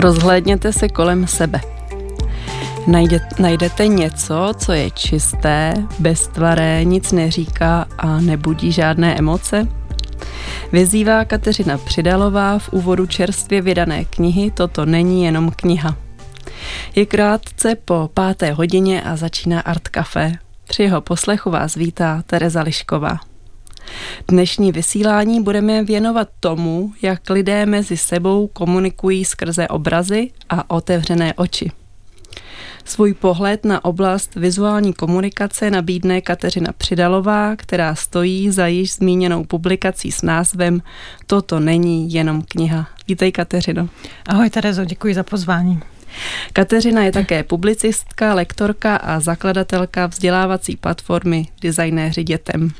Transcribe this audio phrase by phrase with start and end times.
[0.00, 1.60] Rozhlédněte se kolem sebe.
[2.86, 9.68] Najde, najdete něco, co je čisté, beztvaré, nic neříká a nebudí žádné emoce?
[10.72, 15.96] Vyzývá Kateřina Přidalová v úvodu čerstvě vydané knihy Toto není jenom kniha.
[16.94, 20.32] Je krátce po páté hodině a začíná Art Café.
[20.68, 23.29] Při jeho poslechu vás vítá Tereza Lišková.
[24.28, 31.70] Dnešní vysílání budeme věnovat tomu, jak lidé mezi sebou komunikují skrze obrazy a otevřené oči.
[32.84, 40.12] Svůj pohled na oblast vizuální komunikace nabídne Kateřina Přidalová, která stojí za již zmíněnou publikací
[40.12, 40.82] s názvem
[41.26, 42.88] Toto není jenom kniha.
[43.08, 43.88] Vítej Kateřino.
[44.26, 45.80] Ahoj Terezo, děkuji za pozvání.
[46.52, 52.70] Kateřina je také publicistka, lektorka a zakladatelka vzdělávací platformy Designéři dětem.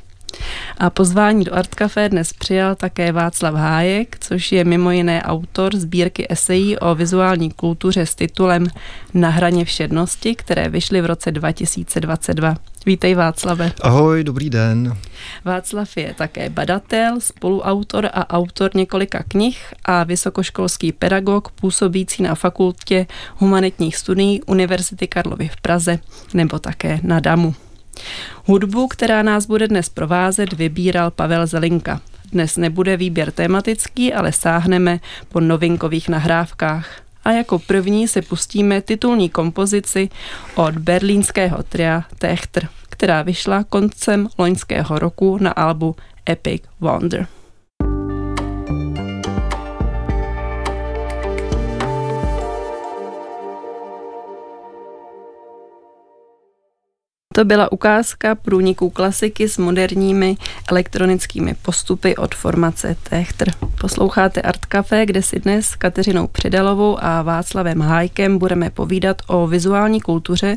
[0.78, 5.76] A pozvání do Art Café dnes přijal také Václav Hájek, což je mimo jiné autor
[5.76, 8.66] sbírky esejí o vizuální kultuře s titulem
[9.14, 12.56] Na hraně všednosti, které vyšly v roce 2022.
[12.86, 13.72] Vítej Václave.
[13.80, 14.96] Ahoj, dobrý den.
[15.44, 23.06] Václav je také badatel, spoluautor a autor několika knih a vysokoškolský pedagog působící na fakultě
[23.36, 25.98] humanitních studií Univerzity Karlovy v Praze
[26.34, 27.54] nebo také na DAMu.
[28.44, 32.00] Hudbu, která nás bude dnes provázet, vybíral Pavel Zelinka.
[32.32, 37.02] Dnes nebude výběr tematický, ale sáhneme po novinkových nahrávkách.
[37.24, 40.08] A jako první se pustíme titulní kompozici
[40.54, 45.96] od berlínského tria Techtr, která vyšla koncem loňského roku na albu
[46.28, 47.26] Epic Wonder.
[57.34, 60.36] To byla ukázka průniků klasiky s moderními
[60.70, 63.50] elektronickými postupy od formace Techtr.
[63.80, 69.46] Posloucháte Art Café, kde si dnes s Kateřinou Přidalovou a Václavem Hájkem budeme povídat o
[69.46, 70.56] vizuální kultuře,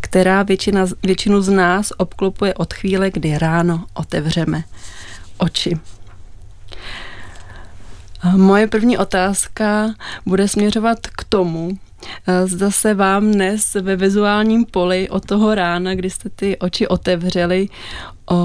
[0.00, 4.64] která většina, většinu z nás obklopuje od chvíle, kdy ráno otevřeme
[5.38, 5.78] oči.
[8.36, 9.94] Moje první otázka
[10.26, 11.78] bude směřovat k tomu,
[12.44, 17.68] zda se vám dnes ve vizuálním poli od toho rána, kdy jste ty oči otevřeli,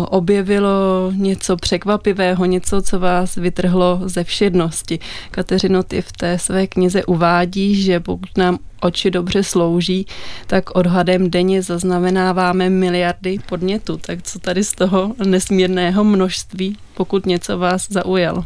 [0.10, 5.00] objevilo něco překvapivého, něco, co vás vytrhlo ze všednosti.
[5.32, 10.06] Kateřino, ty v té své knize uvádí, že pokud nám oči dobře slouží,
[10.48, 13.98] tak odhadem denně zaznamenáváme miliardy podnětů.
[13.98, 18.46] Tak co tady z toho nesmírného množství, pokud něco vás zaujalo?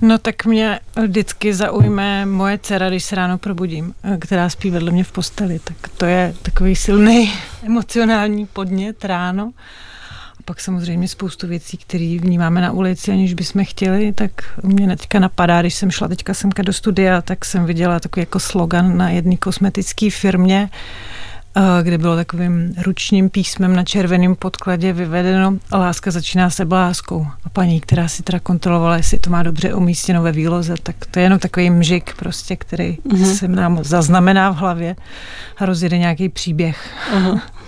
[0.00, 5.04] No tak mě vždycky zaujme moje dcera, když se ráno probudím, která spí vedle mě
[5.04, 5.58] v posteli.
[5.58, 7.32] Tak to je takový silný
[7.66, 9.52] emocionální podnět ráno.
[10.38, 14.30] A pak samozřejmě spoustu věcí, které vnímáme na ulici, aniž bychom chtěli, tak
[14.62, 18.40] mě teďka napadá, když jsem šla teďka semka do studia, tak jsem viděla takový jako
[18.40, 20.70] slogan na jedné kosmetické firmě,
[21.82, 27.26] kde bylo takovým ručním písmem na červeném podkladě vyvedeno láska začíná se bláskou.
[27.44, 31.18] A paní, která si teda kontrolovala, jestli to má dobře umístěno ve výloze, tak to
[31.18, 33.34] je jenom takový mžik prostě, který uh-huh.
[33.34, 34.96] se nám zaznamená v hlavě
[35.56, 36.90] a rozjede nějaký příběh.
[37.14, 37.40] Uh-huh.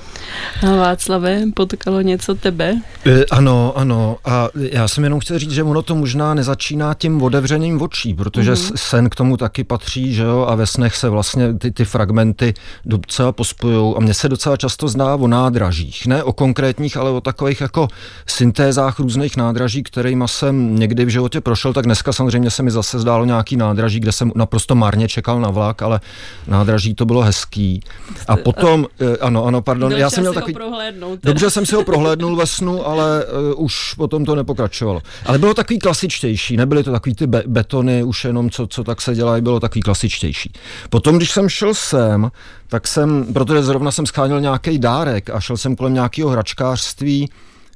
[0.63, 2.81] A Václave, potkalo něco tebe?
[3.07, 4.17] E, ano, ano.
[4.25, 8.53] A já jsem jenom chtěl říct, že ono to možná nezačíná tím otevřením očí, protože
[8.53, 8.73] mm-hmm.
[8.77, 12.55] sen k tomu taky patří, že jo, a ve snech se vlastně ty, ty fragmenty
[12.85, 13.95] docela pospojují.
[13.97, 16.07] A mně se docela často zná o nádražích.
[16.07, 17.89] Ne o konkrétních, ale o takových jako
[18.27, 22.99] syntézách různých nádraží, kterými jsem někdy v životě prošel, tak dneska samozřejmě se mi zase
[22.99, 26.01] zdálo nějaký nádraží, kde jsem naprosto marně čekal na vlak, ale
[26.47, 27.81] nádraží to bylo hezký.
[28.29, 30.55] A potom, e, ano, ano, pardon, já jsem měl takový...
[30.55, 31.21] prohlédnout.
[31.23, 33.25] Dobře jsem si ho prohlédnul ve snu, ale
[33.55, 35.03] uh, už potom to nepokračovalo.
[35.27, 39.01] Ale bylo takový klasičtější, nebyly to takový ty be- betony, už jenom co, co tak
[39.01, 40.53] se dělají, bylo takový klasičtější.
[40.91, 42.31] Potom, když jsem šel sem,
[42.69, 47.31] tak jsem, protože zrovna jsem scháněl nějaký dárek a šel jsem kolem nějakého hračkářství,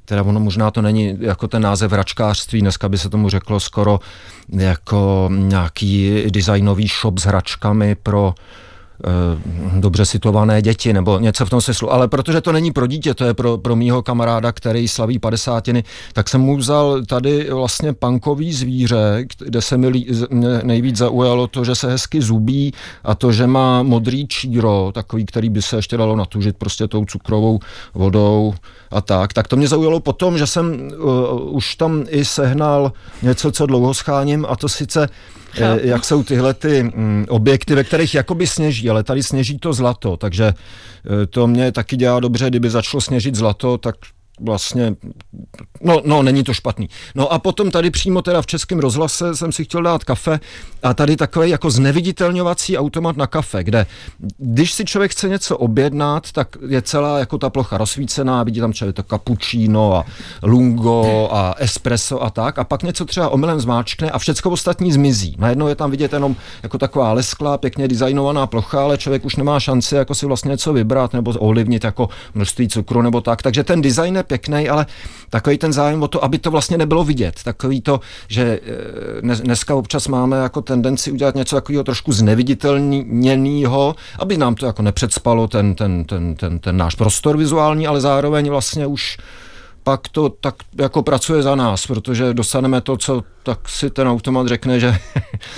[0.05, 3.99] teda ono možná to není jako ten název hračkářství, dneska by se tomu řeklo skoro
[4.49, 8.37] jako nějaký designový shop s hračkami pro Eh,
[9.79, 11.93] dobře situované děti nebo něco v tom smyslu.
[11.93, 15.83] Ale protože to není pro dítě, to je pro, pro mýho kamaráda, který slaví padesátiny,
[16.13, 20.05] tak jsem mu vzal tady vlastně pankový zvíře, kde se mi
[20.63, 22.73] nejvíc zaujalo to, že se hezky zubí
[23.03, 27.05] a to, že má modrý číro, takový, který by se ještě dalo natužit prostě tou
[27.05, 27.59] cukrovou
[27.93, 28.53] vodou
[28.91, 29.33] a tak.
[29.33, 32.91] Tak to mě zaujalo potom, že jsem uh, už tam i sehnal
[33.21, 35.09] něco, co dlouho scháním a to sice
[35.53, 35.79] Chápu.
[35.83, 39.73] Eh, jak jsou tyhle ty mm, objekty, ve kterých jakoby sněží, ale tady sněží to
[39.73, 43.95] zlato, takže eh, to mě taky dělá dobře, kdyby začalo sněžit zlato, tak
[44.39, 44.95] vlastně,
[45.81, 46.89] no, no, není to špatný.
[47.15, 50.39] No a potom tady přímo teda v Českém rozhlase jsem si chtěl dát kafe
[50.83, 53.85] a tady takový jako zneviditelňovací automat na kafe, kde
[54.37, 58.73] když si člověk chce něco objednat, tak je celá jako ta plocha rozsvícená, vidí tam
[58.73, 60.05] člověk to cappuccino a
[60.43, 65.35] lungo a espresso a tak a pak něco třeba omylem zmáčkne a všecko ostatní zmizí.
[65.39, 69.59] Najednou je tam vidět jenom jako taková lesklá, pěkně designovaná plocha, ale člověk už nemá
[69.59, 73.41] šanci jako si vlastně něco vybrat nebo ovlivnit jako množství cukru nebo tak.
[73.41, 74.85] Takže ten design je pěkný, ale
[75.29, 77.43] takový ten zájem o to, aby to vlastně nebylo vidět.
[77.43, 78.59] Takový to, že
[79.23, 84.81] eh, dneska občas máme jako tendenci udělat něco takového trošku zneviditelněného, aby nám to jako
[84.81, 89.17] nepředspalo ten, ten, ten, ten, ten náš prostor vizuální, ale zároveň vlastně už
[89.83, 94.47] pak to tak jako pracuje za nás, protože dostaneme to, co tak si ten automat
[94.47, 94.97] řekne, že...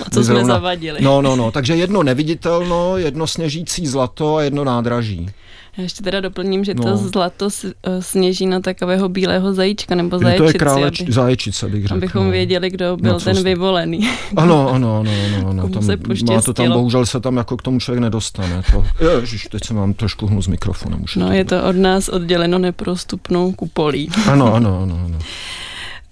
[0.06, 0.98] A co jsme zavadili.
[1.02, 5.30] No, no, no, takže jedno neviditelno, jedno sněžící zlato a jedno nádraží.
[5.76, 6.82] Já ještě teda doplním, že no.
[6.82, 10.42] to zlato eh, sněží na takového bílého zajíčka nebo zaječici.
[10.42, 11.94] To je králeč, aby, zaječice, bych řekl.
[11.94, 12.30] Abychom no.
[12.30, 14.08] věděli, kdo byl no, ten vyvolený.
[14.36, 15.48] Ano, ano, ano, ano.
[15.50, 15.96] ano tam, se
[16.30, 18.62] má to tam, bohužel se tam jako k tomu člověk nedostane.
[18.72, 18.84] To,
[19.20, 21.02] ježiš, teď se mám trošku hnu s mikrofonem.
[21.02, 24.08] Už no, je to od nás odděleno neprostupnou kupolí.
[24.26, 25.00] Ano, ano, ano.
[25.04, 25.18] ano.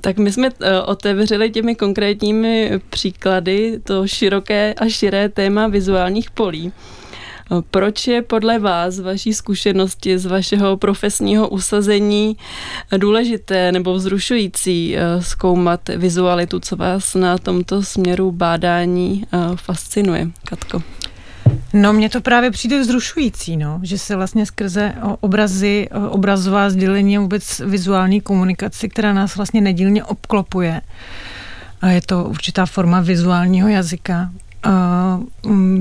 [0.01, 6.73] Tak my jsme eh, otevřeli těmi konkrétními příklady to široké a širé téma vizuálních polí.
[7.71, 12.37] Proč je podle vás, vaší zkušenosti, z vašeho profesního usazení
[12.97, 20.31] důležité nebo vzrušující eh, zkoumat vizualitu, co vás na tomto směru bádání eh, fascinuje?
[20.45, 20.83] Katko.
[21.73, 27.21] No, mně to právě přijde vzrušující, no, že se vlastně skrze obrazy, obrazová sdělení a
[27.21, 30.81] vůbec vizuální komunikaci, která nás vlastně nedílně obklopuje.
[31.81, 34.31] A je to určitá forma vizuálního jazyka,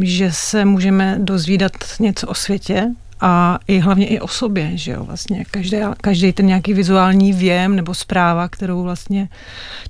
[0.01, 2.91] že se můžeme dozvídat něco o světě,
[3.25, 7.75] a i hlavně i o sobě, že jo, vlastně každý, každý ten nějaký vizuální věm
[7.75, 9.29] nebo zpráva, kterou vlastně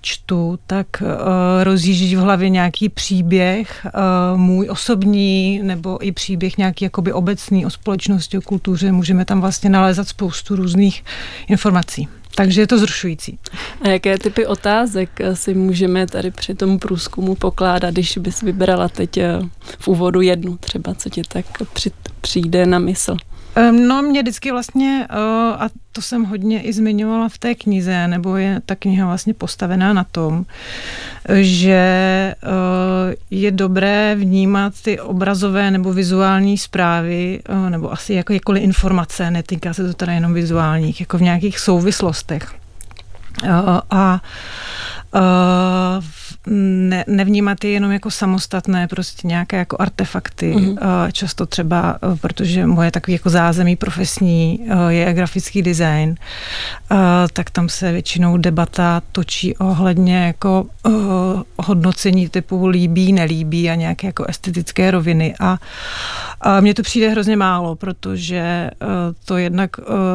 [0.02, 1.08] čtu, tak uh,
[1.64, 7.70] rozjíždí v hlavě nějaký příběh, uh, můj osobní, nebo i příběh nějaký jakoby obecný o
[7.70, 11.04] společnosti, o kultuře, můžeme tam vlastně nalézat spoustu různých
[11.48, 12.08] informací.
[12.36, 13.40] Takže je to zrušující.
[13.82, 19.18] A jaké typy otázek si můžeme tady při tom průzkumu pokládat, když bys vybrala teď
[19.18, 19.40] eh,
[19.80, 21.46] v úvodu jednu třeba, co ti tak
[22.24, 23.18] přijde na mysl?
[23.72, 25.16] No, mě vždycky vlastně, eh,
[25.60, 29.94] a to jsem hodně i zmiňovala v té knize, nebo je ta kniha vlastně postavená
[29.94, 30.46] na tom,
[31.36, 38.64] že eh, je dobré vnímat ty obrazové nebo vizuální zprávy, eh, nebo asi jako jakkoliv
[38.64, 42.54] informace, netýká se to teda jenom vizuálních, jako v nějakých souvislostech.
[43.90, 44.22] A
[46.48, 50.54] ne, nevnímat je jenom jako samostatné, prostě nějaké jako artefakty.
[50.54, 51.12] Mm-hmm.
[51.12, 56.16] Často třeba, eh, protože moje takový jako zázemí profesní eh, je grafický design,
[56.92, 56.96] eh,
[57.34, 60.66] tak tam se většinou debata točí ohledně jako
[61.58, 65.36] hodnocení typu líbí, nelíbí a nějaké jako estetické roviny.
[65.40, 65.58] A,
[66.42, 68.70] a mně to přijde hrozně málo, protože
[69.26, 69.70] to jednak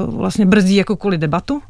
[0.06, 1.62] vlastně brzdí jakoukoliv debatu,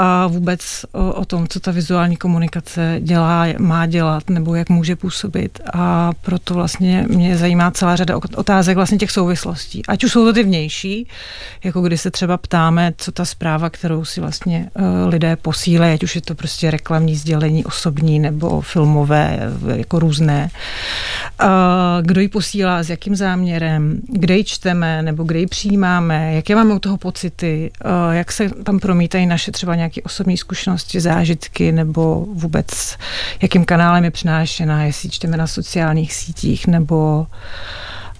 [0.00, 4.96] a vůbec o, o tom, co ta vizuální komunikace dělá, má dělat nebo jak může
[4.96, 5.60] působit.
[5.72, 9.82] A proto vlastně mě zajímá celá řada otázek vlastně těch souvislostí.
[9.88, 11.08] Ať už jsou to ty vnější,
[11.64, 16.02] jako když se třeba ptáme, co ta zpráva, kterou si vlastně uh, lidé posílají, ať
[16.02, 19.40] už je to prostě reklamní sdělení osobní nebo filmové,
[19.74, 20.50] jako různé.
[21.42, 21.48] Uh,
[22.02, 26.74] kdo ji posílá, s jakým záměrem, kde ji čteme nebo kde ji přijímáme, jaké máme
[26.74, 27.70] u toho pocity,
[28.10, 32.96] jak se tam promítají naše třeba nějaké nějaké osobní zkušenosti, zážitky nebo vůbec
[33.42, 37.26] jakým kanálem je přinášena, jestli čteme na sociálních sítích nebo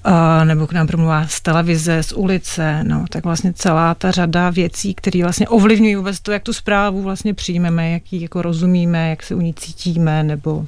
[0.07, 4.51] Uh, nebo k nám promluvá z televize, z ulice, no, tak vlastně celá ta řada
[4.51, 9.11] věcí, které vlastně ovlivňují vůbec to, jak tu zprávu vlastně přijmeme, jak ji jako rozumíme,
[9.11, 10.67] jak se u ní cítíme, nebo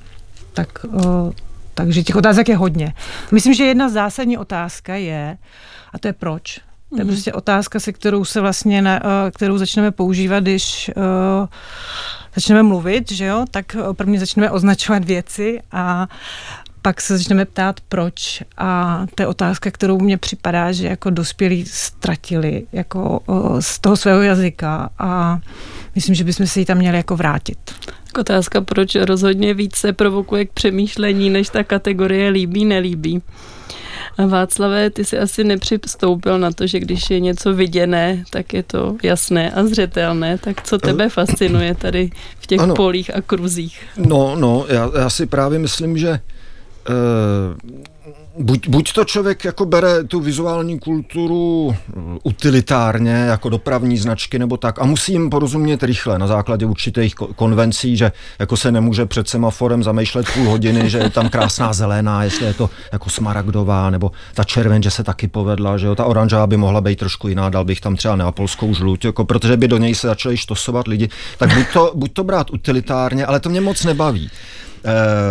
[0.52, 1.33] tak, uh,
[1.75, 2.95] takže těch otázek je hodně.
[3.33, 5.37] Myslím, že jedna zásadní otázka je,
[5.92, 7.14] a to je proč, to je mhm.
[7.14, 11.47] prostě otázka, se kterou se vlastně, na, eh, kterou začneme používat, když uh,
[12.35, 16.09] začneme mluvit, že jo, tak prvně začneme označovat věci a
[16.82, 18.42] pak se začneme ptát, proč.
[18.59, 23.20] A to je otázka, kterou mně připadá, že jako dospělí ztratili jako
[23.61, 25.40] z toho svého jazyka a
[25.94, 27.59] myslím, že bychom se jí tam měli jako vrátit.
[28.18, 33.23] Otázka, proč rozhodně více provokuje k přemýšlení, než ta kategorie líbí, nelíbí.
[34.26, 38.96] Václavé, ty si asi nepřistoupil na to, že když je něco viděné, tak je to
[39.02, 40.38] jasné a zřetelné.
[40.38, 42.10] Tak co tebe fascinuje tady
[42.40, 42.74] v těch ano.
[42.74, 43.82] polích a kruzích?
[43.96, 47.70] No, no, já, já si právě myslím, že uh,
[48.38, 54.56] buď, buď to člověk jako bere tu vizuální kulturu mm, utilitárně, jako dopravní značky nebo
[54.56, 59.28] tak a musí jim porozumět rychle na základě určitých konvencí, že jako se nemůže před
[59.28, 64.10] semaforem zamýšlet půl hodiny, že je tam krásná zelená, jestli je to jako smaragdová, nebo
[64.34, 67.49] ta červen, že se taky povedla, že jo, ta oranžová by mohla být trošku jiná,
[67.49, 71.08] dal bych tam třeba neapolskou žluť, jako, protože by do něj se začali štosovat lidi,
[71.38, 74.30] tak buď to, buď to brát utilitárně, ale to mě moc nebaví.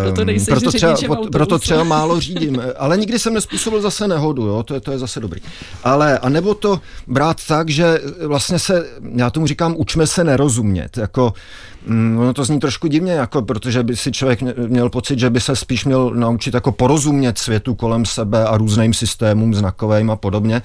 [0.03, 4.63] Proto, ehm, proto, třeba, proto třeba málo řídím, ale nikdy jsem nespůsobil zase nehodu, jo?
[4.63, 5.41] To, je, to je zase dobrý.
[5.83, 10.97] Ale, a nebo to brát tak, že vlastně se, já tomu říkám, učme se nerozumět,
[10.97, 11.33] jako
[11.85, 15.41] Mm, ono to zní trošku divně, jako, protože by si člověk měl pocit, že by
[15.41, 20.61] se spíš měl naučit jako porozumět světu kolem sebe a různým systémům znakovým a podobně.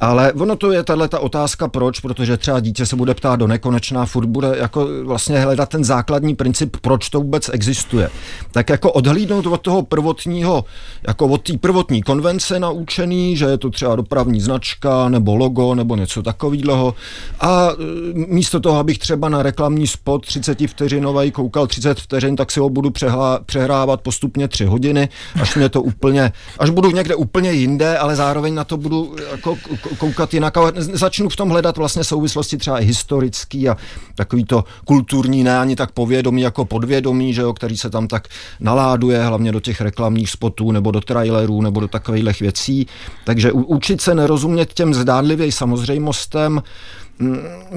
[0.00, 3.46] Ale ono to je tahle ta otázka proč, protože třeba dítě se bude ptát do
[3.46, 8.10] nekonečná, furt bude jako vlastně hledat ten základní princip, proč to vůbec existuje.
[8.52, 10.64] Tak jako odhlídnout od toho prvotního,
[11.06, 15.96] jako od té prvotní konvence naučený, že je to třeba dopravní značka nebo logo nebo
[15.96, 16.94] něco takového.
[17.40, 17.74] A e,
[18.14, 22.70] místo toho, abych třeba na reklamní spot 30 vteřinový koukal 30 vteřin, tak si ho
[22.70, 25.08] budu přehlá, přehrávat postupně 3 hodiny,
[25.40, 29.56] až mě to úplně, až budu někde úplně jinde, ale zároveň na to budu jako
[29.98, 30.56] koukat jinak.
[30.56, 33.76] A začnu v tom hledat vlastně souvislosti třeba i historický a
[34.14, 38.28] takový to kulturní, ne ani tak povědomí jako podvědomí, že jo, který se tam tak
[38.60, 42.86] naláduje, hlavně do těch reklamních spotů nebo do trailerů nebo do takových věcí.
[43.24, 46.62] Takže učit se nerozumět těm zdánlivě samozřejmostem,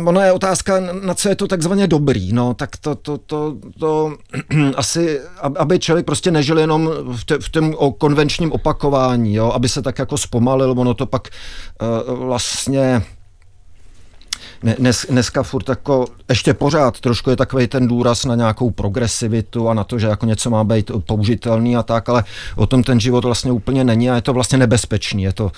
[0.06, 4.14] ono je otázka, na co je to takzvaně dobrý, no, tak to, to, to, to
[4.76, 5.20] asi,
[5.58, 10.00] aby člověk prostě nežil jenom v, te, v tom konvenčním opakování, jo, aby se tak
[10.00, 11.28] jako zpomalil, ono to pak
[12.08, 13.04] uh, vlastně
[14.62, 19.74] dnes, dneska furt jako ještě pořád trošku je takový ten důraz na nějakou progresivitu a
[19.74, 22.24] na to, že jako něco má být použitelný a tak, ale
[22.56, 25.24] o tom ten život vlastně úplně není a je to vlastně nebezpečný.
[25.24, 25.52] Je to,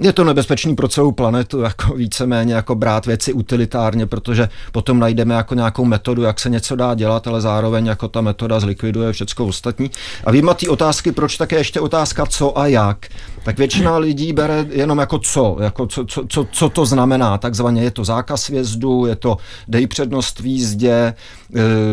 [0.00, 5.34] je to nebezpečný pro celou planetu, jako víceméně jako brát věci utilitárně, protože potom najdeme
[5.34, 9.46] jako nějakou metodu, jak se něco dá dělat, ale zároveň jako ta metoda zlikviduje všechno
[9.46, 9.90] ostatní.
[10.24, 13.06] A výjima ty otázky, proč také ještě otázka co a jak,
[13.42, 17.82] tak většina lidí bere jenom jako co, jako co, co, co, co to znamená, takzvaně
[17.82, 19.36] je to zákaz vjezdu, je to
[19.68, 21.14] dej přednost v jízdě, e,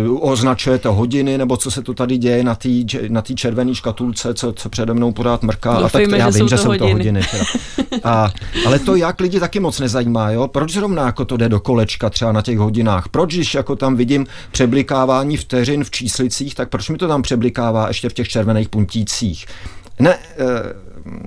[0.09, 2.69] označuje to hodiny, nebo co se to tady děje na té
[3.09, 5.79] na červené škatulce, co, co přede mnou pořád mrká.
[5.81, 6.93] Doufejme, a tak já vím, že jsou to hodiny.
[6.93, 7.21] hodiny
[8.03, 8.31] a,
[8.65, 10.47] ale to jak lidi taky moc nezajímá, jo?
[10.47, 13.09] Proč zrovna jako to jde do kolečka třeba na těch hodinách?
[13.09, 17.87] Proč, když jako tam vidím přeblikávání vteřin v číslicích, tak proč mi to tam přeblikává
[17.87, 19.45] ještě v těch červených puntících?
[19.99, 20.17] Ne, e,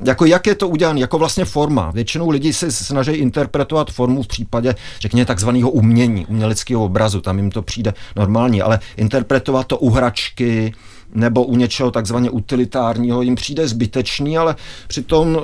[0.04, 1.90] jako jak je to udělané, jako vlastně forma.
[1.90, 7.50] Většinou lidi se snaží interpretovat formu v případě, řekněme, takzvaného umění, uměleckého obrazu, tam jim
[7.50, 10.72] to přijde normální, ale interpretovat to u hračky,
[11.14, 14.56] nebo u něčeho takzvaně utilitárního jim přijde zbytečný, ale
[14.88, 15.42] přitom eh,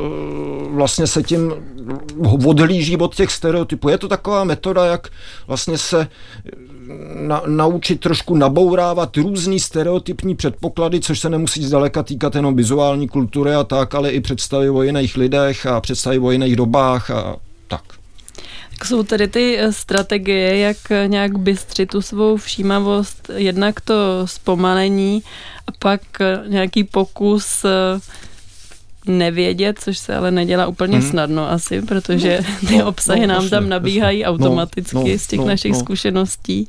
[0.70, 1.54] vlastně se tím
[2.46, 3.88] odhlíží od těch stereotypů.
[3.88, 5.08] Je to taková metoda, jak
[5.46, 6.08] vlastně se
[7.14, 13.54] na, naučit trošku nabourávat různý stereotypní předpoklady, což se nemusí zdaleka týkat jenom vizuální kultury
[13.54, 17.36] a tak, ale i představy o jiných lidech a představy o jiných dobách a
[17.68, 17.82] tak.
[18.78, 25.22] Tak jsou tedy ty eh, strategie, jak nějak bystřit tu svou všímavost, jednak to zpomalení
[25.66, 28.00] a pak eh, nějaký pokus eh,
[29.06, 31.10] nevědět, což se ale nedělá úplně hmm.
[31.10, 34.30] snadno asi, protože no, ty no, obsahy no, nám jasně, tam nabíhají jasně.
[34.30, 35.78] automaticky no, z těch no, našich no.
[35.78, 36.68] zkušeností.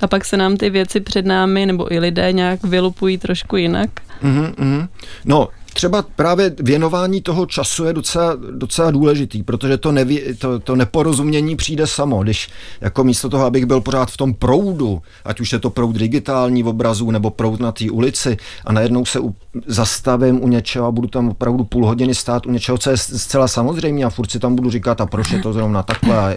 [0.00, 3.90] A pak se nám ty věci před námi nebo i lidé nějak vylupují trošku jinak.
[4.22, 4.88] Mm-hmm.
[5.24, 10.76] No, třeba právě věnování toho času je docela, docela důležitý, protože to, neví, to, to
[10.76, 12.48] neporozumění přijde samo, když
[12.80, 16.62] jako místo toho, abych byl pořád v tom proudu, ať už je to proud digitální
[16.62, 19.34] v obrazu nebo proud na té ulici a najednou se u,
[19.66, 23.48] zastavím u něčeho a budu tam opravdu půl hodiny stát u něčeho, co je zcela
[23.48, 26.36] samozřejmé a furt si tam budu říkat a proč je to zrovna takhle,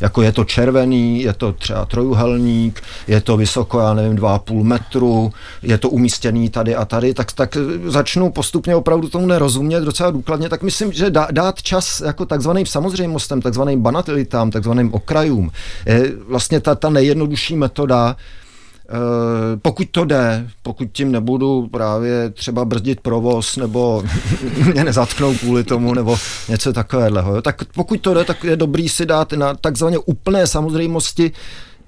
[0.00, 5.32] jako je to červený, je to třeba trojuhelník, je to vysoko, já nevím, 2,5 metru,
[5.62, 10.10] je to umístěný tady a tady, tak, tak začnu postupně vlastně opravdu tomu nerozumět docela
[10.10, 15.50] důkladně, tak myslím, že dát čas jako takzvaným samozřejmostem, takzvaným banatelitám, takzvaným okrajům,
[15.86, 18.92] je vlastně ta, ta nejjednodušší metoda, eh,
[19.62, 24.04] pokud to jde, pokud tím nebudu právě třeba brzdit provoz, nebo
[24.72, 26.16] mě nezatknou kvůli tomu, nebo
[26.48, 31.32] něco takového, tak pokud to jde, tak je dobrý si dát na takzvaně úplné samozřejmosti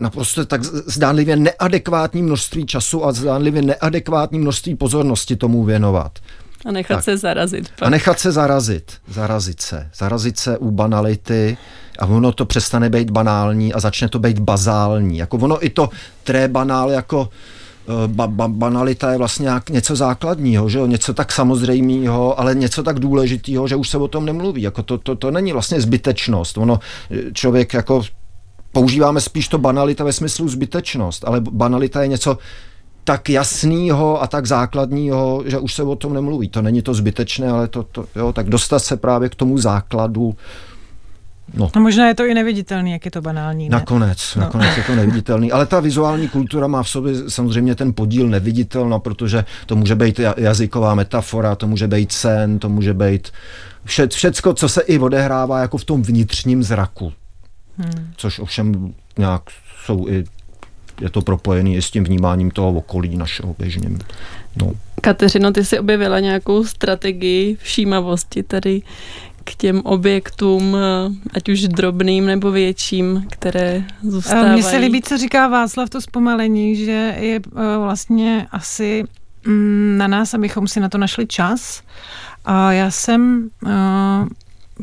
[0.00, 6.18] naprosto tak zdánlivě neadekvátní množství času a zdánlivě neadekvátní množství pozornosti tomu věnovat.
[6.64, 7.04] A nechat tak.
[7.04, 7.68] se zarazit.
[7.78, 7.87] Pak.
[7.87, 8.92] A nechat se zarazit.
[9.09, 9.90] Zarazit se.
[9.94, 11.56] Zarazit se u banality
[11.99, 15.18] a ono to přestane být banální a začne to být bazální.
[15.18, 15.90] Jako ono i to
[16.25, 17.28] tré banál jako
[18.06, 20.87] ba, ba, banalita je vlastně něco základního, že jo?
[20.87, 24.62] něco tak samozřejmého, ale něco tak důležitého, že už se o tom nemluví.
[24.62, 26.59] Jako to, to, to není vlastně zbytečnost.
[26.59, 26.80] Ono,
[27.33, 28.02] člověk jako
[28.73, 32.38] používáme spíš to banalita ve smyslu zbytečnost, ale banalita je něco
[33.04, 36.49] tak jasného a tak základního, že už se o tom nemluví.
[36.49, 40.34] To není to zbytečné, ale to, to jo, tak dostat se právě k tomu základu,
[41.54, 41.70] No.
[41.75, 43.68] A možná je to i neviditelný, jak je to banální.
[43.68, 43.76] Ne?
[43.76, 44.42] Nakonec, no.
[44.42, 45.52] nakonec je to neviditelný.
[45.52, 50.20] Ale ta vizuální kultura má v sobě samozřejmě ten podíl neviditelný, protože to může být
[50.37, 53.30] jazyková metafora, to může být sen, to může být
[53.84, 57.12] vše, všecko, co se i odehrává jako v tom vnitřním zraku.
[57.78, 58.08] Hmm.
[58.16, 59.42] Což ovšem nějak
[59.84, 60.25] jsou i
[61.00, 63.90] je to propojený i s tím vnímáním toho okolí našeho běžně.
[64.56, 64.72] No.
[65.00, 68.82] Kateřino, ty jsi objevila nějakou strategii všímavosti tady
[69.44, 70.76] k těm objektům,
[71.34, 74.52] ať už drobným nebo větším, které zůstávají.
[74.52, 79.04] Mně se líbí, co říká Václav, to zpomalení, že je eh, vlastně asi
[79.46, 81.82] mm, na nás, abychom si na to našli čas.
[82.44, 83.70] A já jsem eh,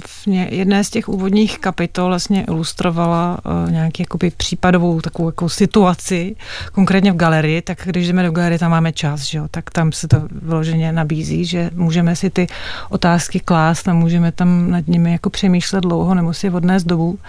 [0.05, 6.35] v jedné z těch úvodních kapitol vlastně ilustrovala uh, nějaký jakoby případovou takovou jako situaci,
[6.71, 9.91] konkrétně v galerii, tak když jdeme do galerie, tam máme čas, že jo, tak tam
[9.91, 12.47] se to vyloženě nabízí, že můžeme si ty
[12.89, 17.19] otázky klást a můžeme tam nad nimi jako přemýšlet dlouho, nebo si je odnést dobu.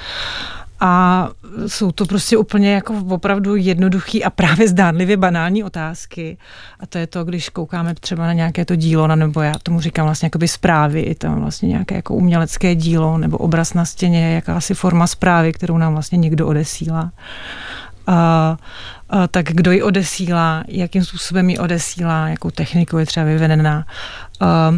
[0.84, 1.28] A
[1.66, 6.38] jsou to prostě úplně jako opravdu jednoduchý a právě zdánlivě banální otázky.
[6.80, 10.04] A to je to, když koukáme třeba na nějaké to dílo, nebo já tomu říkám
[10.04, 14.74] vlastně jakoby zprávy, i tam vlastně nějaké jako umělecké dílo nebo obraz na stěně, jakási
[14.74, 17.12] forma zprávy, kterou nám vlastně někdo odesílá.
[18.06, 18.56] A,
[19.10, 23.86] a, tak kdo ji odesílá, jakým způsobem ji odesílá, jakou technikou je třeba vyvedená,
[24.40, 24.74] a,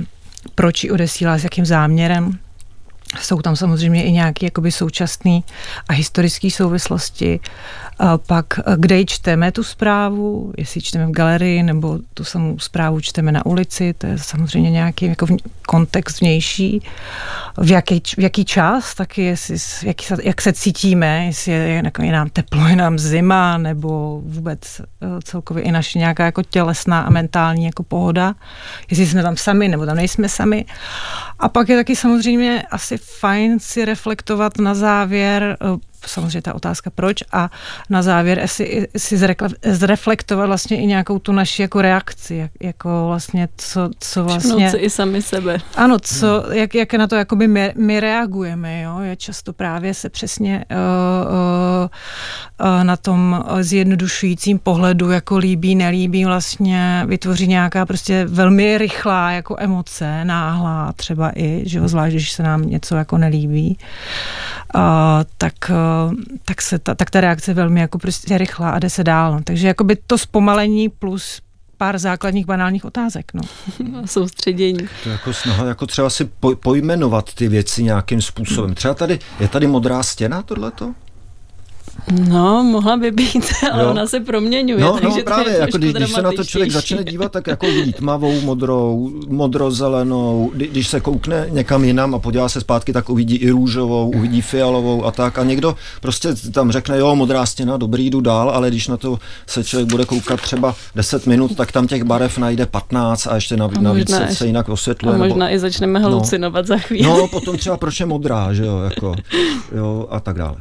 [0.55, 2.39] proč ji odesílá, s jakým záměrem.
[3.21, 5.41] Jsou tam samozřejmě i nějaké jakoby současné
[5.89, 7.41] a historické souvislosti.
[7.99, 12.59] A pak, kde ji čteme tu zprávu, jestli ji čteme v galerii, nebo tu samou
[12.59, 15.27] zprávu čteme na ulici, to je samozřejmě nějaký jako
[15.67, 16.83] kontext vnější.
[17.57, 22.31] V jaký, v jaký čas, taky jestli, jak, jak se cítíme, jestli je, je nám
[22.31, 27.65] teplo, je nám zima, nebo vůbec eh, celkově i naše nějaká jako tělesná a mentální
[27.65, 28.35] jako pohoda.
[28.91, 30.65] Jestli jsme tam sami, nebo tam nejsme sami.
[31.39, 35.67] A pak je taky samozřejmě asi fajn si reflektovat na závěr eh,
[36.09, 37.23] samozřejmě ta otázka proč?
[37.33, 37.51] A
[37.91, 39.19] na závěr si, si
[39.63, 44.71] zreflektovat vlastně i nějakou tu naši jako reakci, jak, jako vlastně co, co vlastně...
[44.71, 45.59] si i sami sebe.
[45.77, 50.09] Ano, co, jak, jak na to jakoby my, my reagujeme, jo, je často právě se
[50.09, 50.77] přesně uh,
[51.27, 51.89] uh,
[52.79, 59.57] uh, na tom zjednodušujícím pohledu jako líbí, nelíbí vlastně vytvoří nějaká prostě velmi rychlá jako
[59.59, 63.79] emoce, náhlá třeba i, že jo, zvlášť, když se nám něco jako nelíbí,
[64.75, 64.83] uh,
[65.39, 65.77] tak uh,
[66.45, 69.33] tak, se ta, tak ta reakce je velmi jako prostě rychlá a jde se dál.
[69.33, 69.41] No.
[69.45, 71.41] Takže jakoby to zpomalení plus
[71.77, 73.33] pár základních banálních otázek.
[73.35, 73.43] No.
[74.07, 74.89] Soustředění.
[75.05, 76.25] To jako snaha jako třeba si
[76.61, 78.75] pojmenovat ty věci nějakým způsobem.
[78.75, 80.95] Třeba tady, je tady modrá stěna tohleto?
[82.29, 83.91] No, mohla by být, ale jo.
[83.91, 84.81] ona se proměňuje.
[84.81, 87.93] No, no právě, jako když, když se na to člověk začne dívat, tak jako vidí
[87.93, 93.51] tmavou, modrou, modrozelenou, když se koukne někam jinam a podívá se zpátky, tak uvidí i
[93.51, 95.39] růžovou, uvidí fialovou a tak.
[95.39, 99.19] A někdo prostě tam řekne, jo, modrá stěna, dobrý, jdu dál, ale když na to
[99.47, 103.57] se člověk bude koukat třeba 10 minut, tak tam těch barev najde 15 a ještě
[103.57, 105.15] navíc, navíc se, se jinak osvětluje.
[105.15, 107.09] A možná nebo, i začneme halucinovat no, za chvíli.
[107.09, 109.15] No, potom třeba proč je modrá, že jo, jako,
[109.77, 110.57] jo, a tak dále.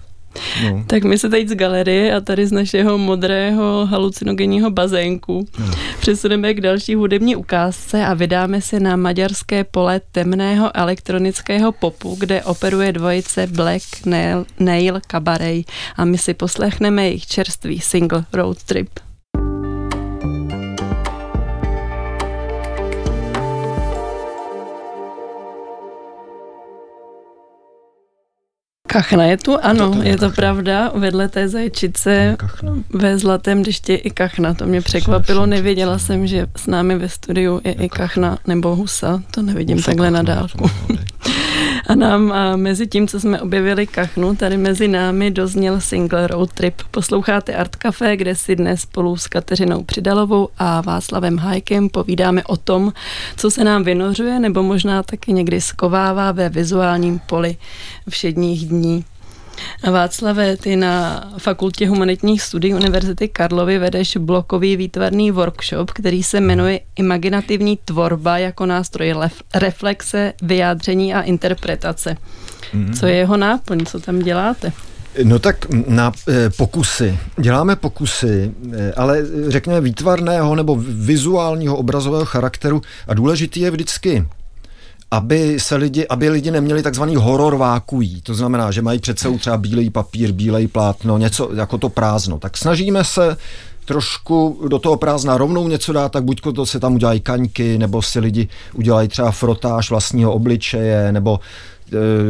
[0.64, 0.84] No.
[0.88, 5.72] Tak my se teď z galerie a tady z našeho modrého halucinogenního bazénku no.
[6.00, 12.44] přesuneme k další hudební ukázce a vydáme se na maďarské pole temného elektronického popu, kde
[12.44, 15.66] operuje dvojice Black Nail, Nail Cabaret
[15.96, 18.90] a my si poslechneme jejich čerstvý single Road Trip.
[28.94, 30.36] Kachna je tu, ano, to je, je to kachna.
[30.36, 30.92] pravda.
[30.96, 32.38] Vedle té zajčice
[32.90, 34.54] ve zlatém deště i kachna.
[34.54, 39.24] To mě překvapilo, nevěděla jsem, že s námi ve studiu je i kachna nebo husa.
[39.32, 40.70] To nevidím husa, takhle kachna, na dálku.
[41.88, 46.54] A nám a mezi tím, co jsme objevili kachnu, tady mezi námi dozněl single Road
[46.54, 46.82] Trip.
[46.92, 52.58] Posloucháte Art Café, kde si dnes spolu s Kateřinou Přidalovou a Václavem Hajkem povídáme o
[52.58, 52.94] tom,
[53.38, 57.58] co se nám vynořuje nebo možná taky někdy skovává ve vizuálním poli
[58.10, 58.83] všedních dní.
[59.92, 66.80] Václave, ty na Fakultě humanitních studií Univerzity Karlovy vedeš blokový výtvarný workshop, který se jmenuje
[66.96, 69.16] Imaginativní tvorba jako nástroj
[69.56, 72.18] reflexe, vyjádření a interpretace.
[72.74, 73.00] Mm-hmm.
[73.00, 74.72] Co je jeho náplň, co tam děláte?
[75.24, 77.20] No tak na e, pokusy.
[77.40, 84.26] Děláme pokusy, e, ale řekněme výtvarného nebo vizuálního obrazového charakteru a důležitý je vždycky
[85.14, 88.22] aby se lidi, aby lidi neměli takzvaný horor vákují.
[88.22, 92.40] To znamená, že mají před sebou třeba bílej papír, bílej plátno, něco jako to prázdno.
[92.40, 93.38] Tak snažíme se
[93.86, 98.02] trošku do toho prázdna rovnou něco dát, tak buď to se tam udělají kaňky, nebo
[98.02, 101.40] si lidi udělají třeba frotáž vlastního obličeje, nebo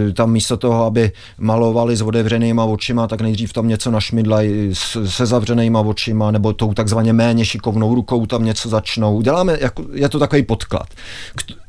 [0.09, 4.69] e, tam místo toho, aby malovali s otevřenýma očima, tak nejdřív tam něco našmidlají
[5.05, 9.21] se zavřenýma očima, nebo tou takzvaně méně šikovnou rukou tam něco začnou.
[9.21, 10.87] Děláme, jako, je to takový podklad.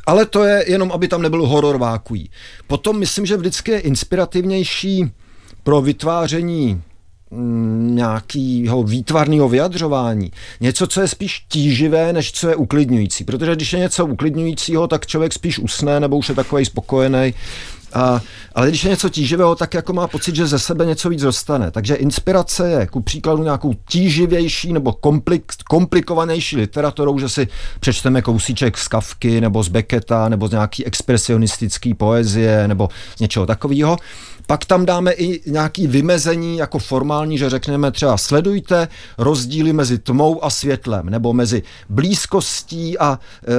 [0.06, 2.30] Ale to je jenom, aby tam nebyl horor vákují.
[2.66, 5.10] Potom myslím, že vždycky je inspirativnější
[5.62, 6.82] pro vytváření
[7.30, 10.32] mm, nějakého výtvarného vyjadřování.
[10.60, 13.24] Něco, co je spíš tíživé, než co je uklidňující.
[13.24, 17.34] Protože když je něco uklidňujícího, tak člověk spíš usne nebo už je takový spokojený.
[17.94, 18.20] A,
[18.54, 21.70] ale když je něco tíživého, tak jako má pocit, že ze sebe něco víc dostane.
[21.70, 27.48] Takže inspirace je ku příkladu nějakou tíživější nebo komplik, komplikovanější literaturou, že si
[27.80, 33.46] přečteme kousíček z Kavky nebo z Becketa nebo z nějaký expresionistický poezie nebo z něčeho
[33.46, 33.96] takového.
[34.46, 40.44] Pak tam dáme i nějaký vymezení jako formální, že řekneme třeba sledujte rozdíly mezi tmou
[40.44, 43.52] a světlem, nebo mezi blízkostí a e,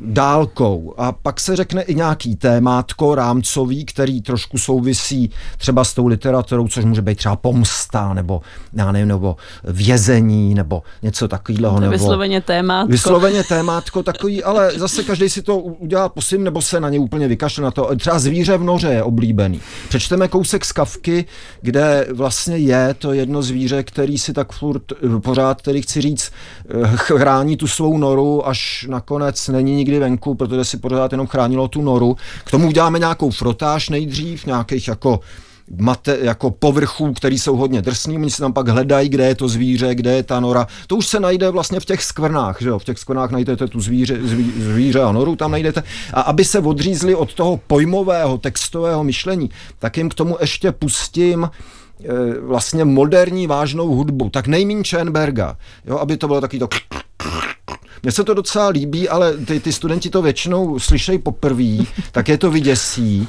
[0.00, 0.94] dálkou.
[0.96, 6.68] A pak se řekne i nějaký témátko rámcový, který trošku souvisí třeba s tou literaturou,
[6.68, 8.40] což může být třeba pomsta, nebo
[8.72, 11.80] já nevím, nebo vězení, nebo něco takového.
[11.80, 12.92] Nebo vysloveně témátko.
[12.92, 16.98] Vysloveně témátko takový, ale zase každý si to udělá po svým, nebo se na ně
[16.98, 17.90] úplně vykašle na to.
[17.96, 19.60] Třeba zvíře v noře je oblíbený.
[19.88, 21.24] Přečteme kousek z kavky,
[21.60, 24.82] kde vlastně je to jedno zvíře, který si tak furt
[25.22, 26.32] pořád, který chci říct,
[26.68, 31.68] eh, chrání tu svou noru, až nakonec není nikdy venku, protože si pořád jenom chránilo
[31.68, 32.16] tu noru.
[32.44, 35.20] K tomu uděláme nějakou frotáž nejdřív, nějakých jako
[35.78, 39.48] mate, jako povrchů, který jsou hodně drsný, oni si tam pak hledají, kde je to
[39.48, 40.66] zvíře, kde je ta nora.
[40.86, 42.78] To už se najde vlastně v těch skvrnách, že jo?
[42.78, 45.82] v těch skvrnách najdete tu zvíře, zví, zvíře a noru tam najdete.
[46.14, 51.44] A aby se odřízli od toho pojmového, textového myšlení, tak jim k tomu ještě pustím
[51.44, 51.50] e,
[52.40, 56.68] vlastně moderní vážnou hudbu, tak nejmín Schoenberga, jo, aby to bylo taky to
[58.02, 61.76] mně se to docela líbí, ale ty, ty studenti to většinou slyšejí poprvé,
[62.12, 63.28] tak je to vyděsí,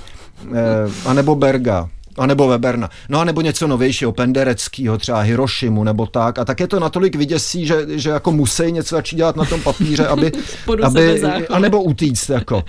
[0.54, 0.64] e,
[1.06, 1.90] anebo Berga.
[2.18, 2.90] A nebo Weberna.
[3.10, 6.40] No a nebo něco novějšího, Pendereckýho, třeba Hirošimu nebo tak.
[6.40, 9.62] A tak je to natolik vyděsí, že, že jako musí něco začít dělat na tom
[9.62, 10.32] papíře, aby,
[10.84, 12.30] aby a nebo utíct.
[12.30, 12.64] Jako.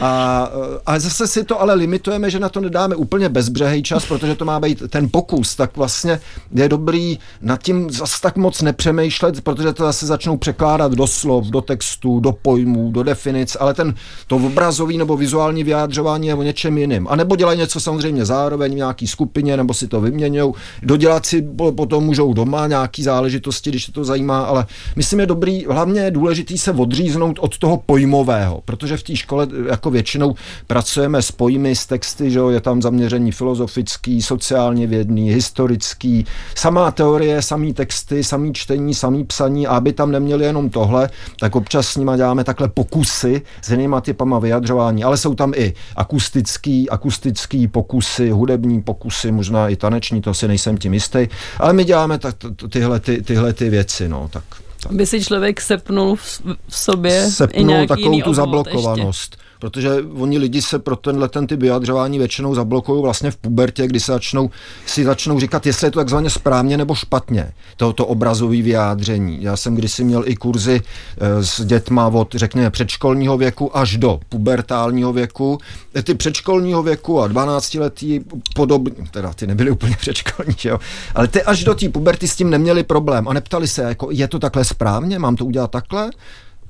[0.00, 0.48] A,
[0.86, 4.44] a zase si to ale limitujeme, že na to nedáme úplně bezbřehej čas, protože to
[4.44, 6.20] má být ten pokus, tak vlastně
[6.54, 11.46] je dobrý nad tím zase tak moc nepřemýšlet, protože to zase začnou překládat do slov,
[11.46, 13.94] do textu, do pojmů, do definic, ale ten
[14.26, 17.08] to obrazový nebo vizuální vyjádřování je o něčem jiným.
[17.10, 20.54] A nebo dělají něco samozřejmě zároveň, nějak nějaký skupině nebo si to vyměňují.
[20.82, 21.42] Dodělat si
[21.76, 26.10] potom můžou doma nějaký záležitosti, když se to zajímá, ale myslím je dobrý, hlavně je
[26.10, 30.34] důležitý se odříznout od toho pojmového, protože v té škole jako většinou
[30.66, 36.90] pracujeme s pojmy, s texty, že jo, je tam zaměření filozofický, sociálně vědný, historický, samá
[36.90, 41.88] teorie, samý texty, samý čtení, samý psaní a aby tam neměli jenom tohle, tak občas
[41.88, 47.68] s nima děláme takhle pokusy s jinýma typama vyjadřování, ale jsou tam i akustický, akustický
[47.68, 52.36] pokusy, hudební pokusy, možná i taneční, to si nejsem tím jistý, ale my děláme tak,
[52.70, 54.44] tyhle, ty, tyhle ty věci, no, tak.
[54.82, 54.92] tak.
[54.92, 59.32] By si člověk sepnul v, v sobě sepnul i nějaký takovou tu zablokovanost.
[59.32, 63.86] Ještě protože oni lidi se pro tenhle ten ty vyjadřování většinou zablokují vlastně v pubertě,
[63.86, 64.50] kdy se začnou,
[64.86, 69.42] si začnou říkat, jestli je to takzvaně správně nebo špatně, tohoto obrazové vyjádření.
[69.42, 70.82] Já jsem kdysi měl i kurzy
[71.18, 75.58] e, s dětma od, řekněme, předškolního věku až do pubertálního věku.
[75.96, 78.20] E, ty předškolního věku a 12 letý
[78.54, 80.78] podobně, teda ty nebyly úplně předškolní, jo?
[81.14, 84.28] ale ty až do té puberty s tím neměli problém a neptali se, jako, je
[84.28, 86.10] to takhle správně, mám to udělat takhle?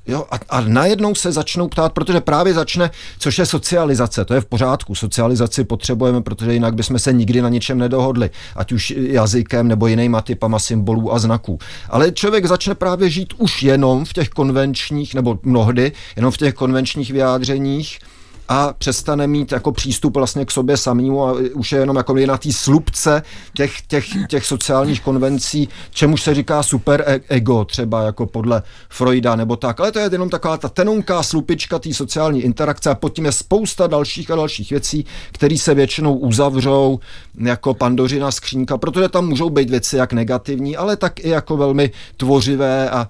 [0.06, 4.40] Jo, a, a najednou se začnou ptát, protože právě začne, což je socializace, to je
[4.40, 4.94] v pořádku.
[4.94, 10.20] Socializaci potřebujeme, protože jinak bychom se nikdy na ničem nedohodli, ať už jazykem nebo jinýma
[10.22, 11.58] typama symbolů a znaků.
[11.90, 16.54] Ale člověk začne právě žít už jenom v těch konvenčních, nebo mnohdy, jenom v těch
[16.54, 17.98] konvenčních vyjádřeních,
[18.48, 22.38] a přestane mít jako přístup vlastně k sobě samému a už je jenom jako na
[22.38, 23.22] té slupce
[23.54, 29.36] těch, těch, těch sociálních konvencí, čemuž se říká super e- ego třeba jako podle Freuda
[29.36, 33.14] nebo tak, ale to je jenom taková ta tenonká slupička té sociální interakce a pod
[33.14, 37.00] tím je spousta dalších a dalších věcí, které se většinou uzavřou
[37.40, 41.90] jako pandořina skřínka, protože tam můžou být věci jak negativní, ale tak i jako velmi
[42.16, 43.08] tvořivé a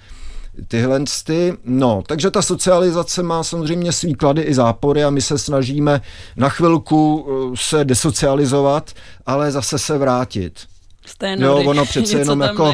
[0.69, 5.39] tyhle ty, no, takže ta socializace má samozřejmě svý klady i zápory a my se
[5.39, 6.01] snažíme
[6.37, 8.93] na chvilku eh, se desocializovat,
[9.27, 10.61] ale zase se vrátit.
[11.37, 12.73] Jo, ono přece jenom jako,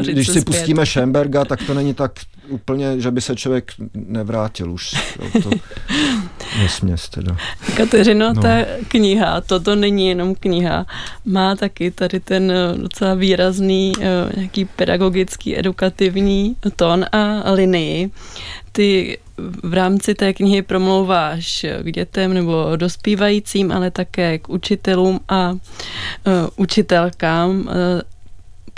[0.00, 0.44] když si zpět.
[0.44, 2.12] pustíme Schemberga, tak to není tak
[2.48, 4.92] úplně, že by se člověk nevrátil už.
[4.92, 5.50] Jo, to
[6.58, 7.36] nesměs teda.
[7.76, 8.42] Kateřino, no.
[8.42, 10.86] ta kniha, toto není jenom kniha,
[11.24, 14.02] má taky tady ten eh, docela výrazný uh,
[14.36, 18.10] nějaký pedagogický, edukativní tón a linii.
[18.72, 19.18] Ty
[19.62, 25.58] v rámci té knihy promlouváš k dětem nebo dospívajícím, ale také k učitelům a uh,
[26.56, 27.50] učitelkám.
[27.60, 27.66] Uh,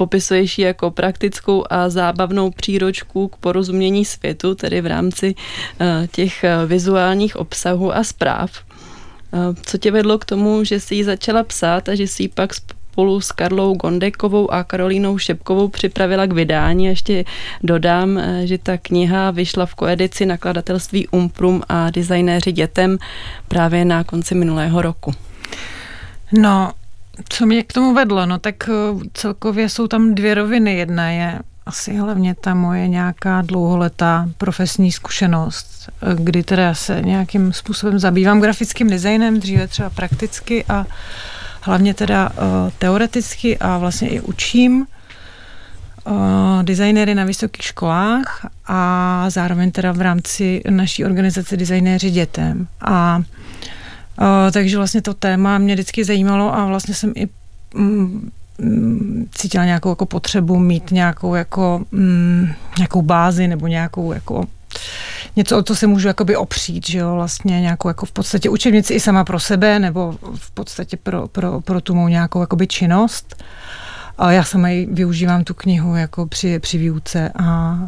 [0.01, 6.45] popisuješ ji jako praktickou a zábavnou příročku k porozumění světu, tedy v rámci uh, těch
[6.67, 8.51] vizuálních obsahů a zpráv.
[9.63, 12.55] Co tě vedlo k tomu, že jsi ji začala psát a že jsi ji pak
[12.91, 16.85] spolu s Karlou Gondekovou a Karolínou Šepkovou připravila k vydání.
[16.85, 17.25] Ještě
[17.63, 22.99] dodám, eh, že ta kniha vyšla v koedici nakladatelství Umprum a designéři dětem
[23.49, 25.13] právě na konci minulého roku.
[26.33, 26.73] No,
[27.29, 28.27] co mě k tomu vedlo?
[28.27, 28.73] No tak eh,
[29.15, 30.75] celkově jsou tam dvě roviny.
[30.75, 37.53] Jedna je asi hlavně ta moje nějaká dlouholetá profesní zkušenost, eh, kdy teda se nějakým
[37.53, 40.87] způsobem zabývám grafickým designem, dříve třeba prakticky a
[41.63, 42.37] hlavně teda uh,
[42.79, 44.87] teoreticky a vlastně i učím
[46.63, 52.69] designéry na vysokých školách a zároveň teda v rámci naší organizace designéři dětem.
[52.81, 53.25] A uh,
[54.53, 57.29] takže vlastně to téma mě vždycky zajímalo a vlastně jsem i
[57.75, 64.45] mm, mm cítila nějakou jako potřebu mít nějakou jako mm, nějakou bázi nebo nějakou jako
[65.37, 68.95] něco, o co se můžu jakoby opřít, že jo, vlastně nějakou jako v podstatě učebnici
[68.95, 73.43] i sama pro sebe, nebo v podstatě pro, pro, pro tu mou nějakou jakoby činnost.
[74.21, 77.79] A já sama ji využívám tu knihu jako při, při výuce a, a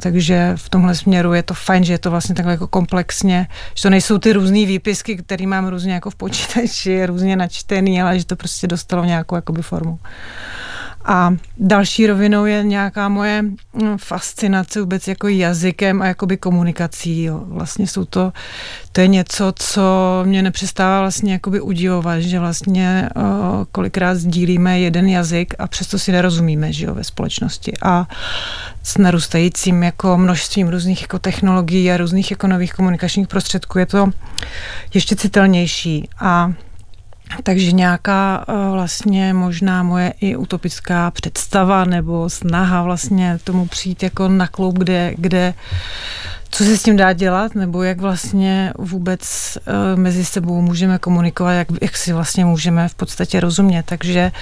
[0.00, 3.82] takže v tomhle směru je to fajn, že je to vlastně takhle jako komplexně, že
[3.82, 8.26] to nejsou ty různé výpisky, které mám různě jako v počítači, různě načtený, ale že
[8.26, 9.98] to prostě dostalo nějakou jakoby formu.
[11.04, 17.22] A další rovinou je nějaká moje mm, fascinace vůbec jako jazykem a jakoby komunikací.
[17.22, 17.42] Jo.
[17.46, 18.32] Vlastně jsou to,
[18.92, 19.82] to je něco, co
[20.24, 26.12] mě nepřestává vlastně jakoby udivovat, že vlastně o, kolikrát sdílíme jeden jazyk a přesto si
[26.12, 27.72] nerozumíme, že jo, ve společnosti.
[27.82, 28.08] A
[28.82, 34.10] s narůstajícím jako množstvím různých jako technologií a různých jako nových komunikačních prostředků je to
[34.94, 36.08] ještě citelnější.
[36.20, 36.52] A
[37.42, 44.28] takže nějaká eh, vlastně možná moje i utopická představa nebo snaha vlastně tomu přijít jako
[44.28, 45.54] na kloup, kde, kde
[46.50, 51.52] co se s tím dá dělat, nebo jak vlastně vůbec uh, mezi sebou můžeme komunikovat,
[51.52, 53.82] jak, jak si vlastně můžeme v podstatě rozumět.
[53.86, 54.32] Takže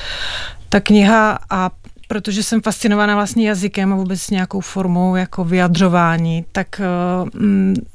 [0.69, 1.71] ta kniha a
[2.09, 7.29] protože jsem fascinovaná vlastně jazykem a vůbec nějakou formou jako vyjadřování, tak uh,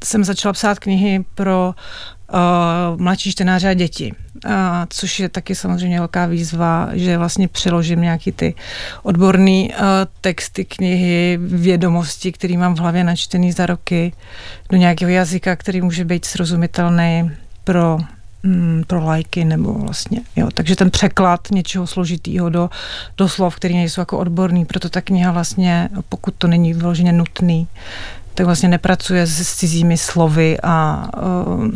[0.04, 1.76] jsem začala psát knihy pro
[2.34, 4.14] uh, mladší čtenáře a děti.
[4.46, 4.52] Uh,
[4.90, 8.54] což je taky samozřejmě velká výzva, že vlastně přiložím nějaký ty
[9.04, 9.76] odborné uh,
[10.22, 14.14] texty, knihy, vědomosti, které mám v hlavě načtený za roky
[14.70, 17.32] do nějakého jazyka, který může být srozumitelný
[17.64, 18.00] pro
[18.44, 20.50] mm, pro lajky nebo vlastně, jo.
[20.54, 22.70] Takže ten překlad něčeho složitýho do,
[23.18, 27.68] do slov, který nejsou jako odborný, proto ta kniha vlastně, pokud to není vyloženě nutný,
[28.36, 31.68] tak vlastně nepracuje s cizími slovy a uh,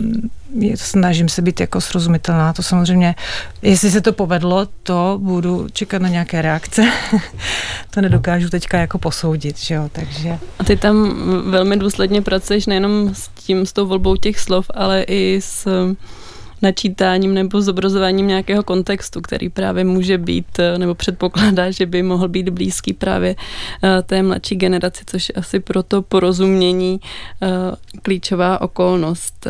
[0.75, 2.53] snažím se být jako srozumitelná.
[2.53, 3.15] To samozřejmě,
[3.61, 6.91] jestli se to povedlo, to budu čekat na nějaké reakce.
[7.89, 10.37] to nedokážu teďka jako posoudit, že jo, takže.
[10.59, 11.13] A ty tam
[11.51, 15.67] velmi důsledně pracuješ nejenom s tím, s tou volbou těch slov, ale i s
[16.61, 22.27] načítáním nebo zobrazováním nějakého kontextu, který právě může být eh, nebo předpokládá, že by mohl
[22.27, 23.35] být blízký právě
[23.83, 26.99] eh, té mladší generaci, což je asi pro to porozumění
[27.41, 27.47] eh,
[28.01, 29.47] klíčová okolnost.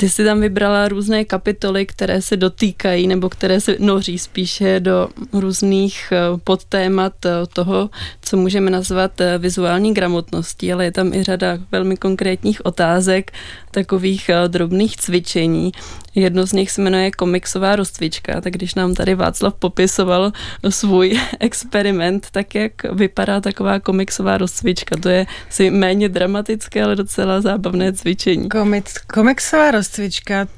[0.00, 5.08] Ty jsi tam vybrala různé kapitoly, které se dotýkají nebo které se noří spíše do
[5.32, 6.12] různých
[6.44, 7.12] podtémat
[7.52, 7.90] toho,
[8.22, 13.32] co můžeme nazvat vizuální gramotností, ale je tam i řada velmi konkrétních otázek,
[13.70, 15.72] takových drobných cvičení,
[16.18, 20.32] Jedno z nich se jmenuje komiksová rozcvička, tak když nám tady Václav popisoval
[20.68, 24.96] svůj experiment, tak jak vypadá taková komiksová rozcvička.
[24.96, 28.48] To je si méně dramatické, ale docela zábavné cvičení.
[28.48, 29.87] Komiks, komiksová rozcvička,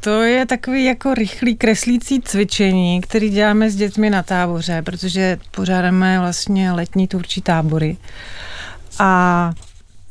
[0.01, 6.19] to je takový jako rychlý kreslící cvičení, který děláme s dětmi na táboře, protože pořádáme
[6.19, 7.97] vlastně letní tvůrčí tábory.
[8.99, 9.53] A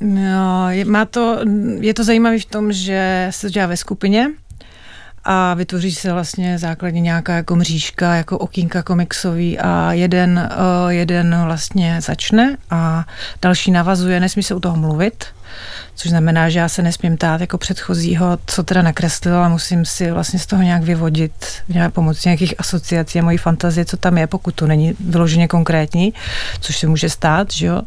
[0.01, 1.39] No, je, má to,
[1.79, 4.27] je to zajímavé v tom, že se dělá ve skupině,
[5.23, 10.49] a vytvoří se vlastně základně nějaká jako mřížka, jako okýnka komiksový a jeden,
[10.83, 13.05] uh, jeden vlastně začne a
[13.41, 15.25] další navazuje, nesmí se u toho mluvit,
[15.95, 20.11] což znamená, že já se nesmím tát jako předchozího, co teda nakreslil, ale musím si
[20.11, 21.31] vlastně z toho nějak vyvodit
[21.69, 26.13] nějak pomocí nějakých asociací a mojí fantazie, co tam je, pokud to není vyloženě konkrétní,
[26.59, 27.81] což se může stát, že jo.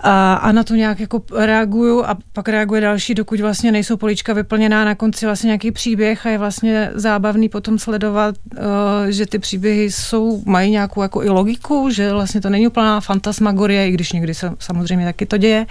[0.00, 4.32] A, a na to nějak jako reaguju a pak reaguje další, dokud vlastně nejsou polička
[4.32, 8.62] vyplněná na konci vlastně nějaký příběh a je vlastně zábavný potom sledovat, uh,
[9.08, 13.88] že ty příběhy jsou, mají nějakou jako i logiku, že vlastně to není úplná fantasmagorie,
[13.88, 15.66] i když někdy se samozřejmě taky to děje.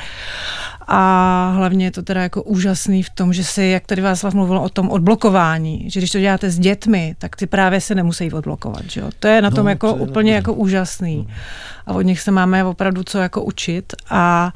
[0.91, 4.57] A hlavně je to teda jako úžasný v tom, že si, jak tady Václav mluvil
[4.57, 8.83] o tom odblokování, že když to děláte s dětmi, tak ty právě se nemusí odblokovat.
[8.89, 9.09] Že jo?
[9.19, 11.27] To je na tom no, jako to úplně jako úžasný.
[11.87, 13.93] A od nich se máme opravdu co jako učit.
[14.09, 14.53] A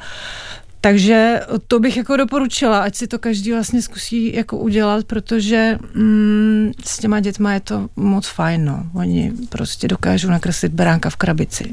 [0.84, 6.72] takže to bych jako doporučila, ať si to každý vlastně zkusí jako udělat, protože mm,
[6.86, 8.84] s těma dětma je to moc fajn, no.
[8.96, 11.72] Oni prostě dokážou nakreslit beránka v krabici.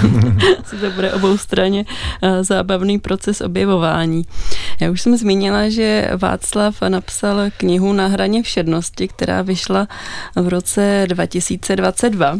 [0.80, 1.84] to bude obou straně
[2.22, 4.22] uh, zábavný proces objevování.
[4.80, 9.88] Já už jsem zmínila, že Václav napsal knihu Na hraně všednosti, která vyšla
[10.36, 12.38] v roce 2022.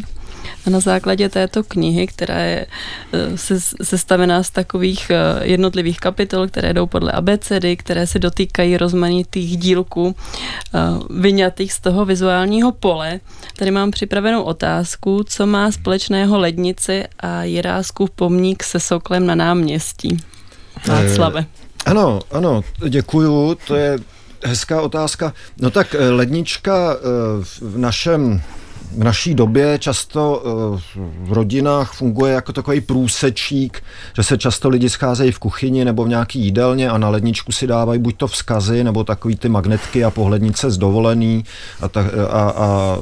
[0.69, 2.65] Na základě této knihy, která je
[3.13, 3.37] eh,
[3.83, 10.15] sestavená z takových eh, jednotlivých kapitol, které jdou podle abecedy, které se dotýkají rozmanitých dílků
[10.15, 10.79] eh,
[11.09, 13.19] vyňatých z toho vizuálního pole,
[13.57, 20.17] tady mám připravenou otázku, co má společného lednici a Jiráskův pomník se soklem na náměstí.
[20.87, 21.45] Václave.
[21.85, 23.97] Ano, ano, děkuju, to je
[24.45, 25.33] hezká otázka.
[25.57, 26.97] No tak lednička
[27.61, 28.41] v našem
[28.97, 33.83] v naší době často eh, v rodinách funguje jako takový průsečík,
[34.15, 37.67] že se často lidi scházejí v kuchyni nebo v nějaký jídelně a na ledničku si
[37.67, 41.43] dávají buď to vzkazy, nebo takový ty magnetky a pohlednice z dovolený,
[41.81, 42.97] a ta, a, a,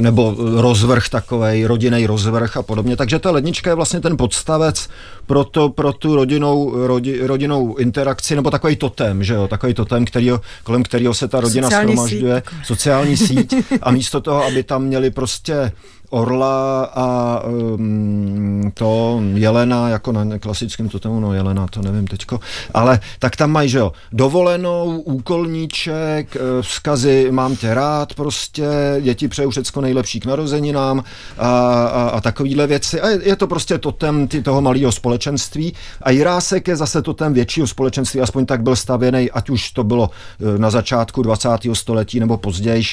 [0.00, 2.96] nebo rozvrh takový, rodinný rozvrh a podobně.
[2.96, 4.88] Takže ta lednička je vlastně ten podstavec
[5.26, 10.04] pro, to, pro tu rodinou, rodi, rodinou interakci, nebo takový totem, že jo, takový totem,
[10.04, 13.54] kterýho, kolem kterého se ta rodina schromažďuje, sociální síť.
[13.82, 15.72] A místo toho, aby tam měli pro prostě
[16.10, 22.40] orla a um, to jelena, jako na klasickém totemu, no jelena, to nevím teďko,
[22.74, 28.66] ale tak tam mají, že jo, dovolenou, úkolníček, eh, vzkazy, mám tě rád prostě,
[29.00, 31.04] děti přeju všecko nejlepší k narozeninám
[31.38, 31.50] a,
[31.84, 33.00] a, a takovýhle věci.
[33.00, 37.32] A je, je to prostě totem ty, toho malého společenství a Jirásek je zase totem
[37.34, 41.48] většího společenství, aspoň tak byl stavěný, ať už to bylo eh, na začátku 20.
[41.72, 42.84] století nebo později,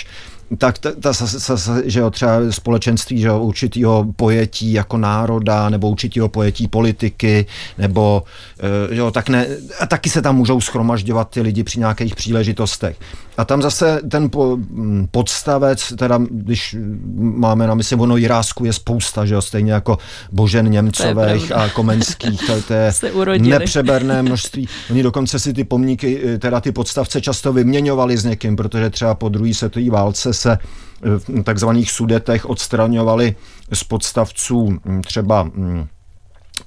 [0.57, 5.89] tak ta, ta, ta, že jo, třeba společenství že jo, určitýho pojetí jako národa nebo
[5.89, 7.45] určitýho pojetí politiky,
[7.77, 8.23] nebo
[8.59, 9.47] eh, jo, tak ne,
[9.79, 12.97] a taky se tam můžou schromažďovat ty lidi při nějakých příležitostech.
[13.37, 16.75] A tam zase ten po, mm, podstavec, teda když
[17.15, 19.97] máme na mysli, ono Jirásku je spousta, že jo, stejně jako
[20.31, 22.93] Božen Němcových a Komenských, to, to je
[23.39, 24.67] nepřeberné množství.
[24.91, 29.15] Oni dokonce si ty pomníky, eh, teda ty podstavce často vyměňovali s někým, protože třeba
[29.15, 30.57] po druhé světové válce se
[31.01, 33.35] v takzvaných sudetech odstraňovali
[33.73, 35.87] z podstavců mm, třeba mm,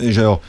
[0.00, 0.42] že jo, Eh,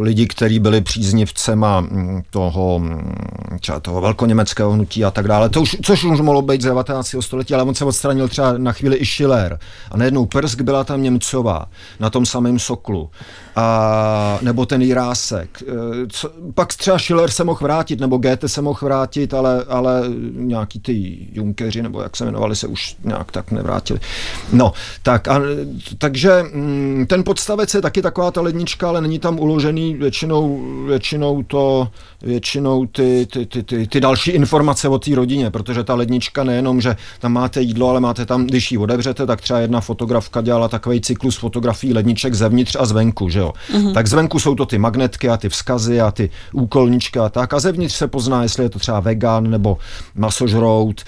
[0.00, 3.14] lidi, kteří byli příznivcema mm, toho, mm,
[3.60, 7.14] třeba toho velkoněmeckého hnutí a tak dále, to už, což už mohlo být z 19.
[7.20, 9.58] století, ale on se odstranil třeba na chvíli i Schiller.
[9.90, 11.66] A najednou Prsk byla tam Němcová
[12.00, 13.10] na tom samém soklu.
[13.56, 15.62] A, nebo ten Jirásek.
[15.62, 15.72] Eh,
[16.08, 20.80] co, pak třeba Schiller se mohl vrátit, nebo Goethe se mohl vrátit, ale, ale nějaký
[20.80, 24.00] ty Junkeři, nebo jak se jmenovali, se už nějak tak nevrátili.
[24.52, 25.40] No, tak a,
[25.98, 30.60] takže mm, ten podstavec je taky taková ta lednička, ale není není tam uložený většinou,
[30.86, 31.88] většinou to,
[32.22, 36.80] většinou ty, ty, ty, ty, ty další informace o té rodině, protože ta lednička nejenom,
[36.80, 40.68] že tam máte jídlo, ale máte tam, když ji otevřete, tak třeba jedna fotografka dělala
[40.68, 43.52] takový cyklus fotografií ledniček zevnitř a zvenku, že jo.
[43.72, 43.92] Mm-hmm.
[43.94, 47.60] Tak zvenku jsou to ty magnetky a ty vzkazy a ty úkolničky a tak a
[47.60, 49.78] zevnitř se pozná, jestli je to třeba vegan nebo
[50.14, 51.00] masožrout,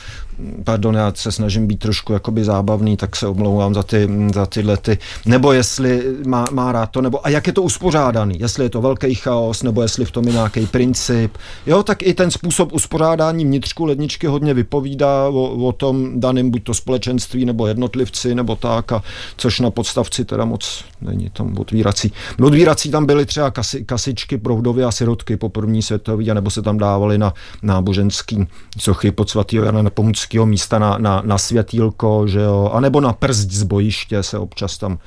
[0.65, 4.77] pardon, já se snažím být trošku jakoby zábavný, tak se omlouvám za, ty, za tyhle
[4.77, 8.71] ty, nebo jestli má, má rád to, nebo a jak je to uspořádaný, jestli je
[8.71, 12.73] to velký chaos, nebo jestli v tom je nějaký princip, jo, tak i ten způsob
[12.73, 18.57] uspořádání vnitřku ledničky hodně vypovídá o, o tom daném buď to společenství, nebo jednotlivci, nebo
[18.57, 19.03] tak, a
[19.37, 22.13] což na podstavci teda moc není tam otvírací.
[22.43, 26.63] Otvírací tam byly třeba kasy, kasičky pro vdovy a sirotky po první světové, nebo se
[26.63, 28.47] tam dávali na náboženský
[28.79, 29.83] sochy pod svatého Jana
[30.29, 34.79] Nepomuckého místa na, na, na světýlko, že jo, anebo na prst z bojiště se občas
[34.79, 34.99] tam,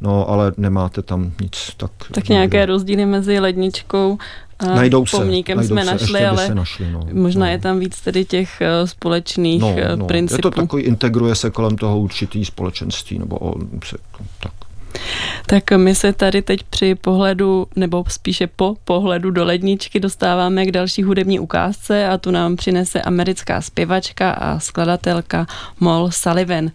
[0.00, 1.72] no ale nemáte tam nic.
[1.76, 4.18] Tak, tak nějaké rozdíly mezi ledničkou
[4.66, 7.52] najdou se, pomníkem najdou jsme se, našli, ale se našli, no, možná no.
[7.52, 10.06] je tam víc tedy těch uh, společných no, uh, no.
[10.06, 10.38] principů.
[10.38, 13.54] Je to takový, integruje se kolem toho určitý společenství, nebo o,
[13.84, 13.96] se,
[14.42, 14.52] tak.
[15.46, 20.72] Tak my se tady teď při pohledu, nebo spíše po pohledu do ledničky dostáváme k
[20.72, 25.46] další hudební ukázce a tu nám přinese americká zpěvačka a skladatelka
[25.80, 26.70] Moll Sullivan.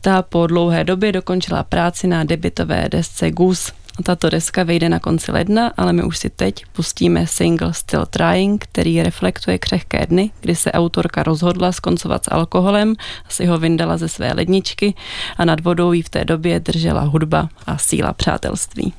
[0.00, 3.72] Ta po dlouhé době dokončila práci na debitové desce Goose.
[4.02, 8.64] Tato deska vyjde na konci ledna, ale my už si teď pustíme single Still Trying,
[8.64, 12.94] který reflektuje křehké dny, kdy se autorka rozhodla skoncovat s alkoholem,
[13.26, 14.94] asi ho vyndala ze své ledničky
[15.36, 18.92] a nad vodou jí v té době držela hudba a síla přátelství.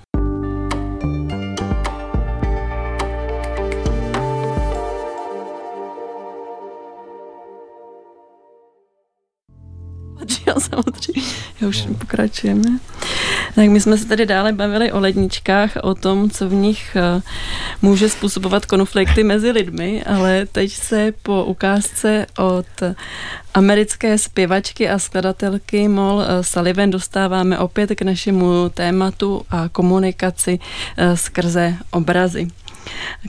[10.56, 11.22] Já samozřejmě,
[11.62, 12.80] já už pokračujeme.
[13.56, 17.22] Tak my jsme se tady dále bavili o ledničkách, o tom, co v nich eh,
[17.82, 22.66] může způsobovat konflikty mezi lidmi, ale teď se po ukázce od
[23.54, 30.60] americké zpěvačky a skladatelky Mol eh, Sullivan dostáváme opět k našemu tématu a komunikaci
[30.98, 32.48] eh, skrze obrazy.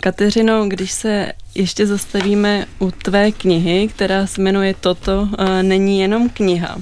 [0.00, 5.28] Kateřino, když se ještě zastavíme u tvé knihy, která se jmenuje Toto
[5.62, 6.76] není jenom kniha,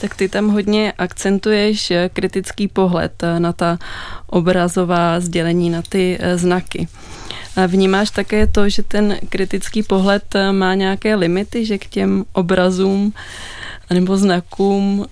[0.00, 3.78] tak ty tam hodně akcentuješ kritický pohled na ta
[4.26, 6.88] obrazová sdělení, na ty e, znaky.
[7.66, 13.12] Vnímáš také to, že ten kritický pohled má nějaké limity, že k těm obrazům
[13.90, 15.06] nebo znakům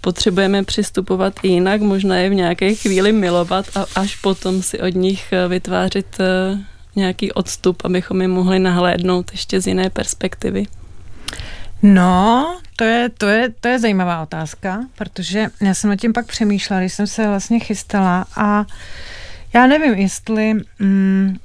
[0.00, 4.94] potřebujeme přistupovat i jinak, možná je v nějaké chvíli milovat a až potom si od
[4.94, 6.18] nich vytvářet
[6.96, 10.66] nějaký odstup, abychom je mohli nahlédnout ještě z jiné perspektivy?
[11.82, 16.26] No, to je, to, je, to je zajímavá otázka, protože já jsem o tím pak
[16.26, 18.64] přemýšlela, když jsem se vlastně chystala a
[19.54, 21.36] já nevím, jestli mm,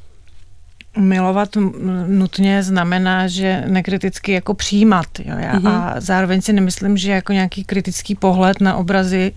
[0.98, 1.50] milovat
[2.08, 5.06] nutně znamená, že nekriticky jako přijímat.
[5.20, 5.36] Jo?
[5.40, 5.70] Já, mm-hmm.
[5.70, 9.32] A zároveň si nemyslím, že jako nějaký kritický pohled na obrazy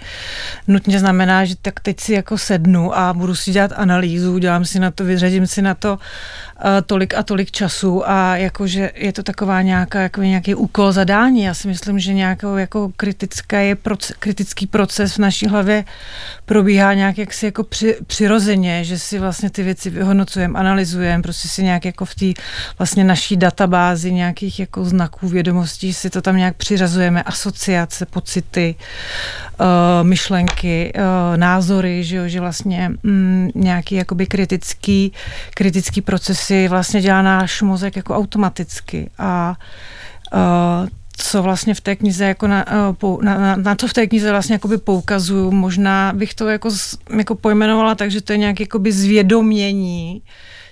[0.67, 4.81] nutně znamená, že tak teď si jako sednu a budu si dělat analýzu, dělám si
[4.81, 5.99] na to, vyřadím si na to uh,
[6.87, 11.43] tolik a tolik času a jakože je to taková nějaká, jako nějaký úkol zadání.
[11.43, 15.85] Já si myslím, že nějakou jako kritické je proces, kritický proces v naší hlavě
[16.45, 21.63] probíhá nějak jaksi jako při, přirozeně, že si vlastně ty věci vyhodnocujeme, analyzujeme, prostě si
[21.63, 22.43] nějak jako v té
[22.79, 28.75] vlastně naší databázi nějakých jako znaků vědomostí si to tam nějak přiřazujeme, asociace, pocity,
[29.61, 29.67] uh,
[30.03, 35.13] myšlenky, uh, názory, že, jo, že vlastně mm, nějaký jakoby kritický,
[35.55, 36.01] kritický
[36.49, 39.11] procesy vlastně dělá náš mozek jako automaticky.
[39.19, 39.57] A
[40.35, 42.65] uh, co vlastně v té knize jako na,
[43.23, 46.71] na, na, na co v té knize vlastně jakoby poukazuju, možná bych to jako,
[47.17, 50.23] jako pojmenovala tak, že to je nějaké zvědomění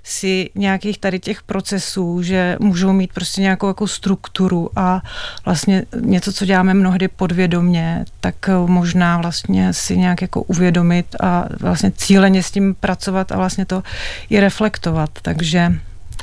[0.09, 5.03] si nějakých tady těch procesů, že můžou mít prostě nějakou jako strukturu a
[5.45, 11.45] vlastně něco, co děláme mnohdy podvědomě, tak eh, možná vlastně si nějak jako uvědomit a
[11.61, 13.83] vlastně cíleně s tím pracovat a vlastně to
[14.31, 15.73] i reflektovat, takže...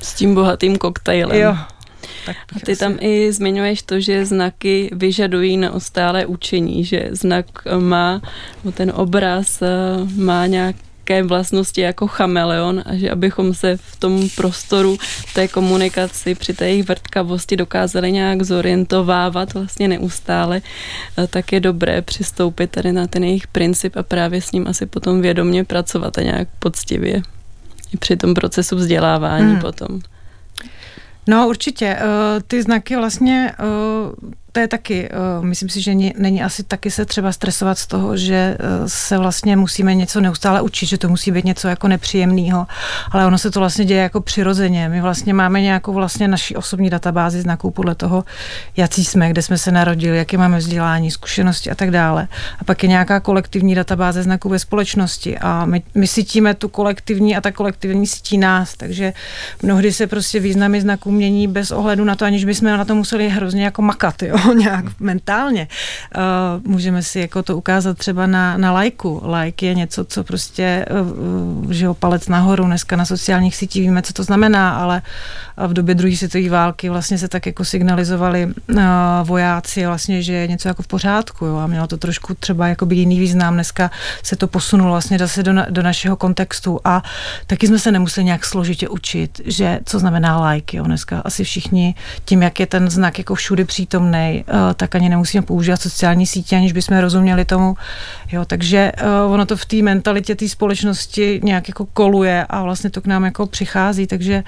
[0.02, 1.40] S tím bohatým koktejlem.
[1.40, 1.58] Jo,
[2.26, 2.80] tak a ty asi...
[2.80, 7.46] tam i zmiňuješ to, že znaky vyžadují neustále učení, že znak
[7.80, 8.22] má,
[8.74, 9.68] ten obraz eh,
[10.16, 10.76] má nějak
[11.10, 14.98] nějaké vlastnosti jako chameleon a že abychom se v tom prostoru
[15.34, 20.62] té komunikaci při té jejich vrtkavosti dokázali nějak zorientovávat vlastně neustále,
[21.18, 24.86] eh, tak je dobré přistoupit tady na ten jejich princip a právě s ním asi
[24.86, 27.22] potom vědomě pracovat a nějak poctivě
[27.94, 29.62] i při tom procesu vzdělávání hmm.
[29.62, 30.00] potom.
[31.28, 36.44] No určitě, eh, ty znaky vlastně eh, to je taky, uh, myslím si, že není
[36.44, 40.86] asi taky se třeba stresovat z toho, že uh, se vlastně musíme něco neustále učit,
[40.86, 42.68] že to musí být něco jako nepříjemného,
[43.12, 44.90] ale ono se to vlastně děje jako přirozeně.
[44.90, 48.24] My vlastně máme nějakou vlastně naší osobní databázi znaků podle toho,
[48.78, 52.28] jaký jsme, kde jsme se narodili, jaké máme vzdělání, zkušenosti a tak dále.
[52.60, 57.36] A pak je nějaká kolektivní databáze znaků ve společnosti a my, my cítíme tu kolektivní
[57.36, 59.14] a ta kolektivní cítí nás, takže
[59.62, 63.30] mnohdy se prostě významy znaků mění bez ohledu na to, aniž bychom na to museli
[63.30, 65.68] hrozně jako makat, jo nějak mentálně.
[66.16, 69.22] Uh, můžeme si jako to ukázat třeba na, na lajku.
[69.26, 70.86] Like je něco, co prostě,
[71.64, 75.02] uh, že jo, palec nahoru, dneska na sociálních sítích víme, co to znamená, ale
[75.68, 78.54] v době druhé světové války vlastně se tak jako signalizovali
[79.24, 82.86] vojáci vlastně, že je něco jako v pořádku, jo, a mělo to trošku třeba jako
[82.86, 83.54] by jiný význam.
[83.54, 83.92] Dneska
[84.24, 87.04] se to posunulo vlastně zase do, na, do našeho kontextu a
[87.48, 90.84] taky jsme se nemuseli nějak složitě učit, že co znamená like, jo.
[90.84, 95.42] Dneska asi všichni tím, jak je ten znak jako všude přítomný, rozumí, tak ani nemusíme
[95.42, 97.76] používat sociální sítě, aniž bychom rozuměli tomu.
[98.32, 98.92] Jo, takže
[99.30, 103.26] ono to v té mentalitě té společnosti nějak jako koluje a vlastně to k nám
[103.26, 104.44] jako přichází, takže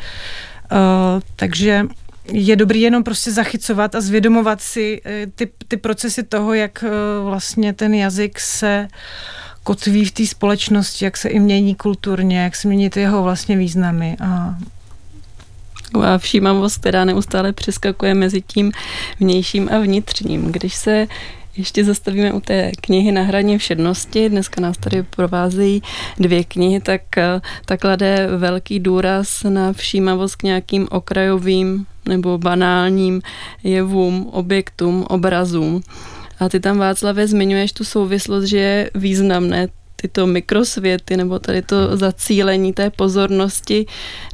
[1.36, 1.86] takže
[2.32, 6.90] je dobrý jenom prostě zachycovat a zvědomovat si eh, ty, ty procesy toho, jak eh,
[7.24, 8.88] vlastně ten jazyk se
[9.64, 13.58] kotví v té společnosti, jak se i mění kulturně, jak se mění ty jeho vlastně
[13.58, 14.56] významy a
[16.02, 18.72] a všímavost, která neustále přeskakuje mezi tím
[19.20, 20.52] vnějším a vnitřním.
[20.52, 21.08] Když se
[21.58, 24.30] ještě zastavíme u té knihy Na hraně všednosti.
[24.30, 25.82] Dneska nás tady provázejí
[26.20, 33.22] dvě knihy, tak, eh, tak klade velký důraz na všímavost k nějakým okrajovým nebo banálním
[33.64, 35.82] jevům, objektům, obrazům.
[36.40, 41.98] A ty tam, Václavě, zmiňuješ tu souvislost, že je významné tyto mikrosvěty nebo tady to
[41.98, 43.86] zacílení té pozornosti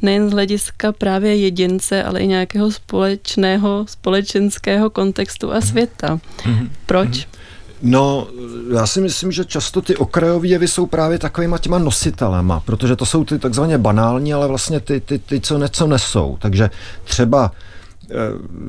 [0.02, 6.20] nejen z hlediska právě jedince, ale i nějakého společného, společenského kontextu a světa.
[6.46, 6.70] Mhm.
[6.86, 7.08] Proč?
[7.08, 7.42] Mhm.
[7.82, 8.28] No,
[8.74, 13.06] já si myslím, že často ty okrajové jevy jsou právě takovýma těma nositelema, protože to
[13.06, 16.38] jsou ty takzvaně banální, ale vlastně ty, ty, ty co něco nesou.
[16.40, 16.70] Takže
[17.04, 17.52] třeba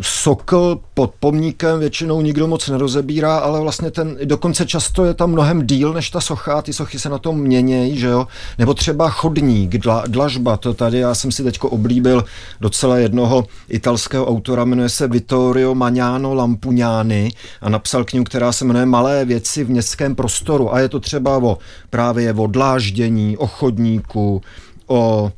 [0.01, 5.67] sokl pod pomníkem většinou nikdo moc nerozebírá, ale vlastně ten, dokonce často je tam mnohem
[5.67, 8.27] díl než ta socha, ty sochy se na tom měnějí, že jo?
[8.57, 12.25] Nebo třeba chodník, dla, dlažba, to tady já jsem si teďko oblíbil
[12.61, 17.31] docela jednoho italského autora, jmenuje se Vittorio Magnano Lampugnani
[17.61, 21.37] a napsal knihu, která se jmenuje Malé věci v městském prostoru a je to třeba
[21.37, 21.57] o
[21.89, 24.41] právě o dláždění, o chodníku,
[24.87, 25.31] o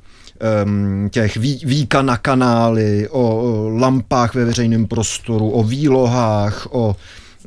[0.65, 6.95] um, těch ví, víka na kanály, o, o lampách ve veřejném prostoru, o výlohách, o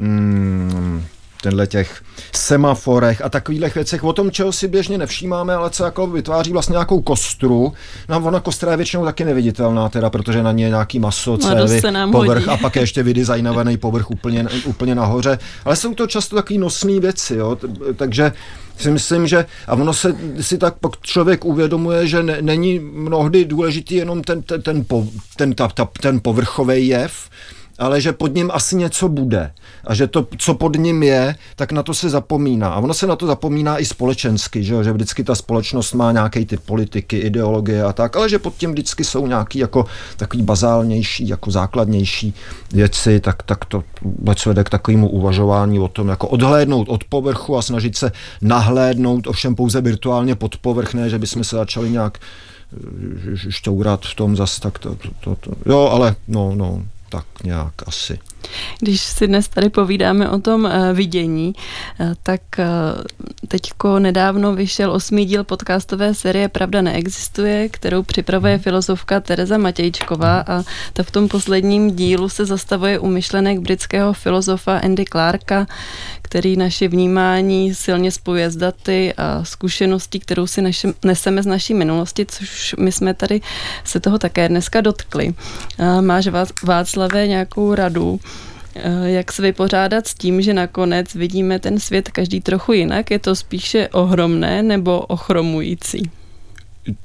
[0.01, 1.05] um,
[1.43, 6.07] tenhle těch semaforech a takových věcech, o tom, čeho si běžně nevšímáme, ale co jako
[6.07, 7.73] vytváří vlastně nějakou kostru.
[8.09, 11.83] No ona kostra je většinou taky neviditelná, teda, protože na ní je nějaký maso, cévy,
[12.13, 12.49] povrch hodí.
[12.49, 15.39] a pak je ještě vydesignovaný povrch úplně, úplně nahoře.
[15.65, 17.59] Ale jsou to často takové nosné věci, jo?
[17.97, 18.33] takže
[18.79, 23.45] si myslím, že a ono se si tak pak člověk uvědomuje, že ne, není mnohdy
[23.45, 27.13] důležitý jenom ten, ten, ten, po, ten, ta, ta, ten povrchový jev,
[27.79, 29.53] ale že pod ním asi něco bude.
[29.85, 32.69] A že to, co pod ním je, tak na to se zapomíná.
[32.69, 36.45] A ono se na to zapomíná i společensky, že, že vždycky ta společnost má nějaké
[36.45, 41.29] ty politiky, ideologie a tak, ale že pod tím vždycky jsou nějaký jako takový bazálnější,
[41.29, 42.35] jako základnější
[42.73, 47.57] věci, tak, tak to vůbec vede k takovému uvažování o tom, jako odhlédnout od povrchu
[47.57, 48.13] a snažit se
[48.43, 54.15] nahlédnout, ovšem pouze virtuálně pod povrch, ne, že bychom se začali nějak eh, šťourat v
[54.15, 55.51] tom zas, tak to, to, to, to.
[55.67, 58.19] jo, ale no, no, tak nějak asi.
[58.81, 61.55] Když si dnes tady povídáme o tom uh, vidění,
[62.01, 62.65] uh, tak uh,
[63.49, 68.63] teďko nedávno vyšel osmý díl podcastové série Pravda neexistuje, kterou připravuje hmm.
[68.63, 74.79] filozofka Tereza Matějčková a ta v tom posledním dílu se zastavuje u myšlenek britského filozofa
[74.79, 75.67] Andy Clarka,
[76.29, 81.75] který naše vnímání silně spojuje s daty a zkušeností, kterou si naši, neseme z naší
[81.75, 83.41] minulosti, což my jsme tady
[83.85, 85.35] se toho také dneska dotkli.
[86.01, 86.29] Máš
[86.63, 88.21] Václavé nějakou radu,
[89.05, 93.11] jak se vypořádat s tím, že nakonec vidíme ten svět každý trochu jinak?
[93.11, 96.11] Je to spíše ohromné nebo ochromující?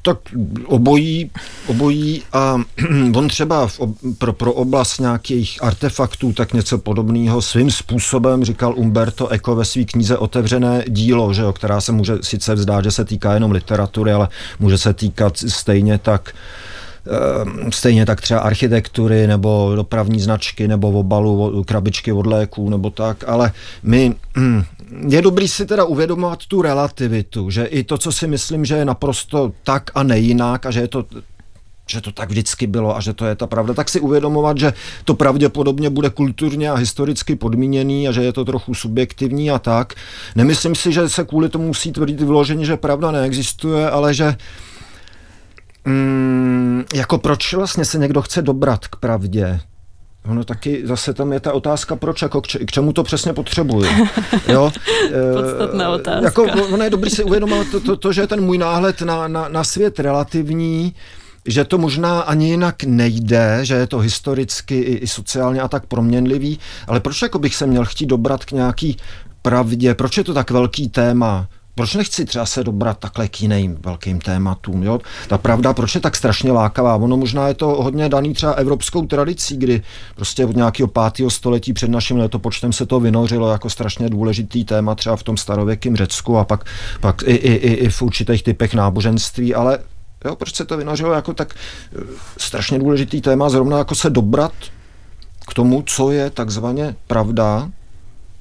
[0.02, 0.18] Tak
[0.66, 1.32] obojí,
[1.68, 2.62] obojí a
[3.16, 3.80] on třeba v,
[4.18, 9.84] pro, pro oblast nějakých artefaktů tak něco podobného svým způsobem říkal Umberto Eco ve své
[9.84, 14.12] knize Otevřené dílo, že jo, která se může sice vzdát, že se týká jenom literatury,
[14.12, 14.28] ale
[14.60, 16.34] může se týkat stejně tak
[17.08, 23.24] Ehm, stejně tak třeba architektury nebo dopravní značky nebo obalu krabičky od léků nebo tak,
[23.28, 23.52] ale
[23.84, 24.16] my
[25.08, 28.86] je dobrý si teda uvědomovat tu relativitu, že i to, co si myslím, že je
[28.86, 31.06] naprosto tak a nejinak a že je to
[31.88, 34.74] že to tak vždycky bylo a že to je ta pravda, tak si uvědomovat, že
[35.06, 39.94] to pravděpodobně bude kulturně a historicky podmíněný a že je to trochu subjektivní a tak.
[40.36, 44.36] Nemyslím si, že se kvůli tomu musí tvrdit vyloženě, že pravda neexistuje, ale že
[45.86, 49.60] Mm, jako proč vlastně se někdo chce dobrat k pravdě?
[50.30, 53.86] Ono taky zase tam je ta otázka, proč, jako k, k čemu to přesně potřebuji.
[54.48, 54.72] Jo?
[55.34, 56.26] Podstatná eh, otázka.
[56.26, 59.48] Jako, ono je dobrý si uvědomovat to, to, to, že ten můj náhled na, na,
[59.48, 60.94] na svět relativní,
[61.46, 65.86] že to možná ani jinak nejde, že je to historicky i, i sociálně a tak
[65.86, 68.98] proměnlivý, ale proč jako bych se měl chtít dobrat k nějaký
[69.42, 71.48] pravdě, proč je to tak velký téma?
[71.76, 75.00] Proč nechci třeba se dobrat takhle k jiným velkým tématům, jo?
[75.28, 76.96] Ta pravda, proč je tak strašně lákavá?
[76.96, 79.82] Ono možná je to hodně daný třeba evropskou tradicí, kdy
[80.16, 84.96] prostě od nějakého pátého století před naším letopočtem se to vynořilo jako strašně důležitý téma
[84.96, 86.66] třeba v tom starověkém Řecku a pak,
[87.02, 89.80] pak i, i, i, i v určitých typech náboženství, ale
[90.26, 92.00] jo, proč se to vynořilo jako tak eh,
[92.38, 94.54] strašně důležitý téma, zrovna jako se dobrat
[95.48, 97.70] k tomu, co je takzvaně pravda,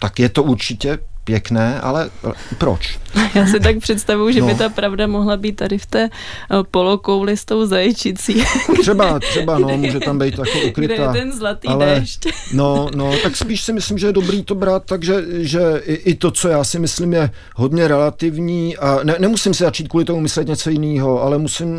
[0.00, 2.10] tak je to určitě pěkné, ale
[2.58, 2.98] proč?
[3.34, 4.46] Já si tak představuju, že no.
[4.46, 8.44] by ta pravda mohla být tady v té eh, polokouli s tou zajčicí.
[8.80, 10.94] Třeba, třeba, no, může tam být jako ukrytá.
[10.94, 12.26] Kde je ten zlatý ale, déšť.
[12.52, 16.14] No, no, tak spíš si myslím, že je dobrý to brát, takže že i, i
[16.14, 20.20] to, co já si myslím, je hodně relativní a ne, nemusím si začít kvůli tomu
[20.20, 21.78] myslet něco jiného, ale musím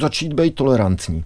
[0.00, 1.24] začít být tolerantní.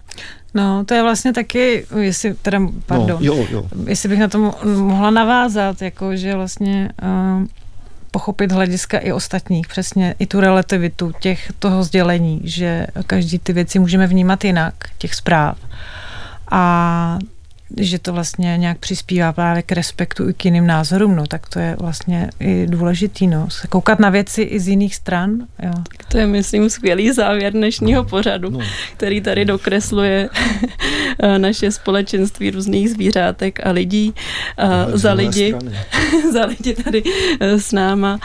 [0.53, 3.65] No, to je vlastně taky, jestli, teda, pardon, no, jo, jo.
[3.87, 7.45] jestli bych na to mohla navázat, jako, že vlastně uh,
[8.11, 13.79] pochopit hlediska i ostatních, přesně i tu relativitu těch, toho sdělení, že každý ty věci
[13.79, 15.57] můžeme vnímat jinak, těch zpráv.
[16.51, 17.19] A
[17.77, 21.59] že to vlastně nějak přispívá právě k respektu i k jiným názorům, no, tak to
[21.59, 25.73] je vlastně i důležitý, no, koukat na věci i z jiných stran, jo.
[26.11, 28.59] To je, myslím, skvělý závěr dnešního pořadu, no.
[28.97, 30.29] který tady dokresluje
[31.37, 34.13] naše společenství různých zvířátek a lidí.
[34.57, 35.55] A za lidi,
[36.33, 37.03] za lidi tady
[37.39, 38.19] e, s náma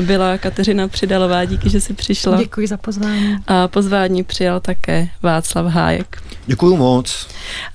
[0.00, 2.36] byla Kateřina Přidalová, díky, že jsi přišla.
[2.38, 3.36] Děkuji za pozvání.
[3.46, 6.22] A pozvání přijal také Václav Hájek.
[6.50, 7.26] Děkuji moc.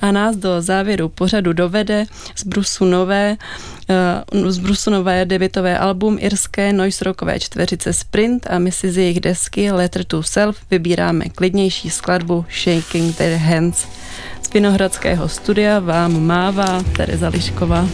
[0.01, 2.05] A nás do závěru pořadu dovede
[2.35, 3.37] z Brusu Nové,
[4.33, 8.97] uh, z Brusu Nové debitové album irské noise rockové čtveřice Sprint a my si z
[8.97, 13.87] jejich desky Letter to Self vybíráme klidnější skladbu Shaking Their Hands.
[14.41, 17.87] Z Vinohradského studia vám mává Tereza Lišková.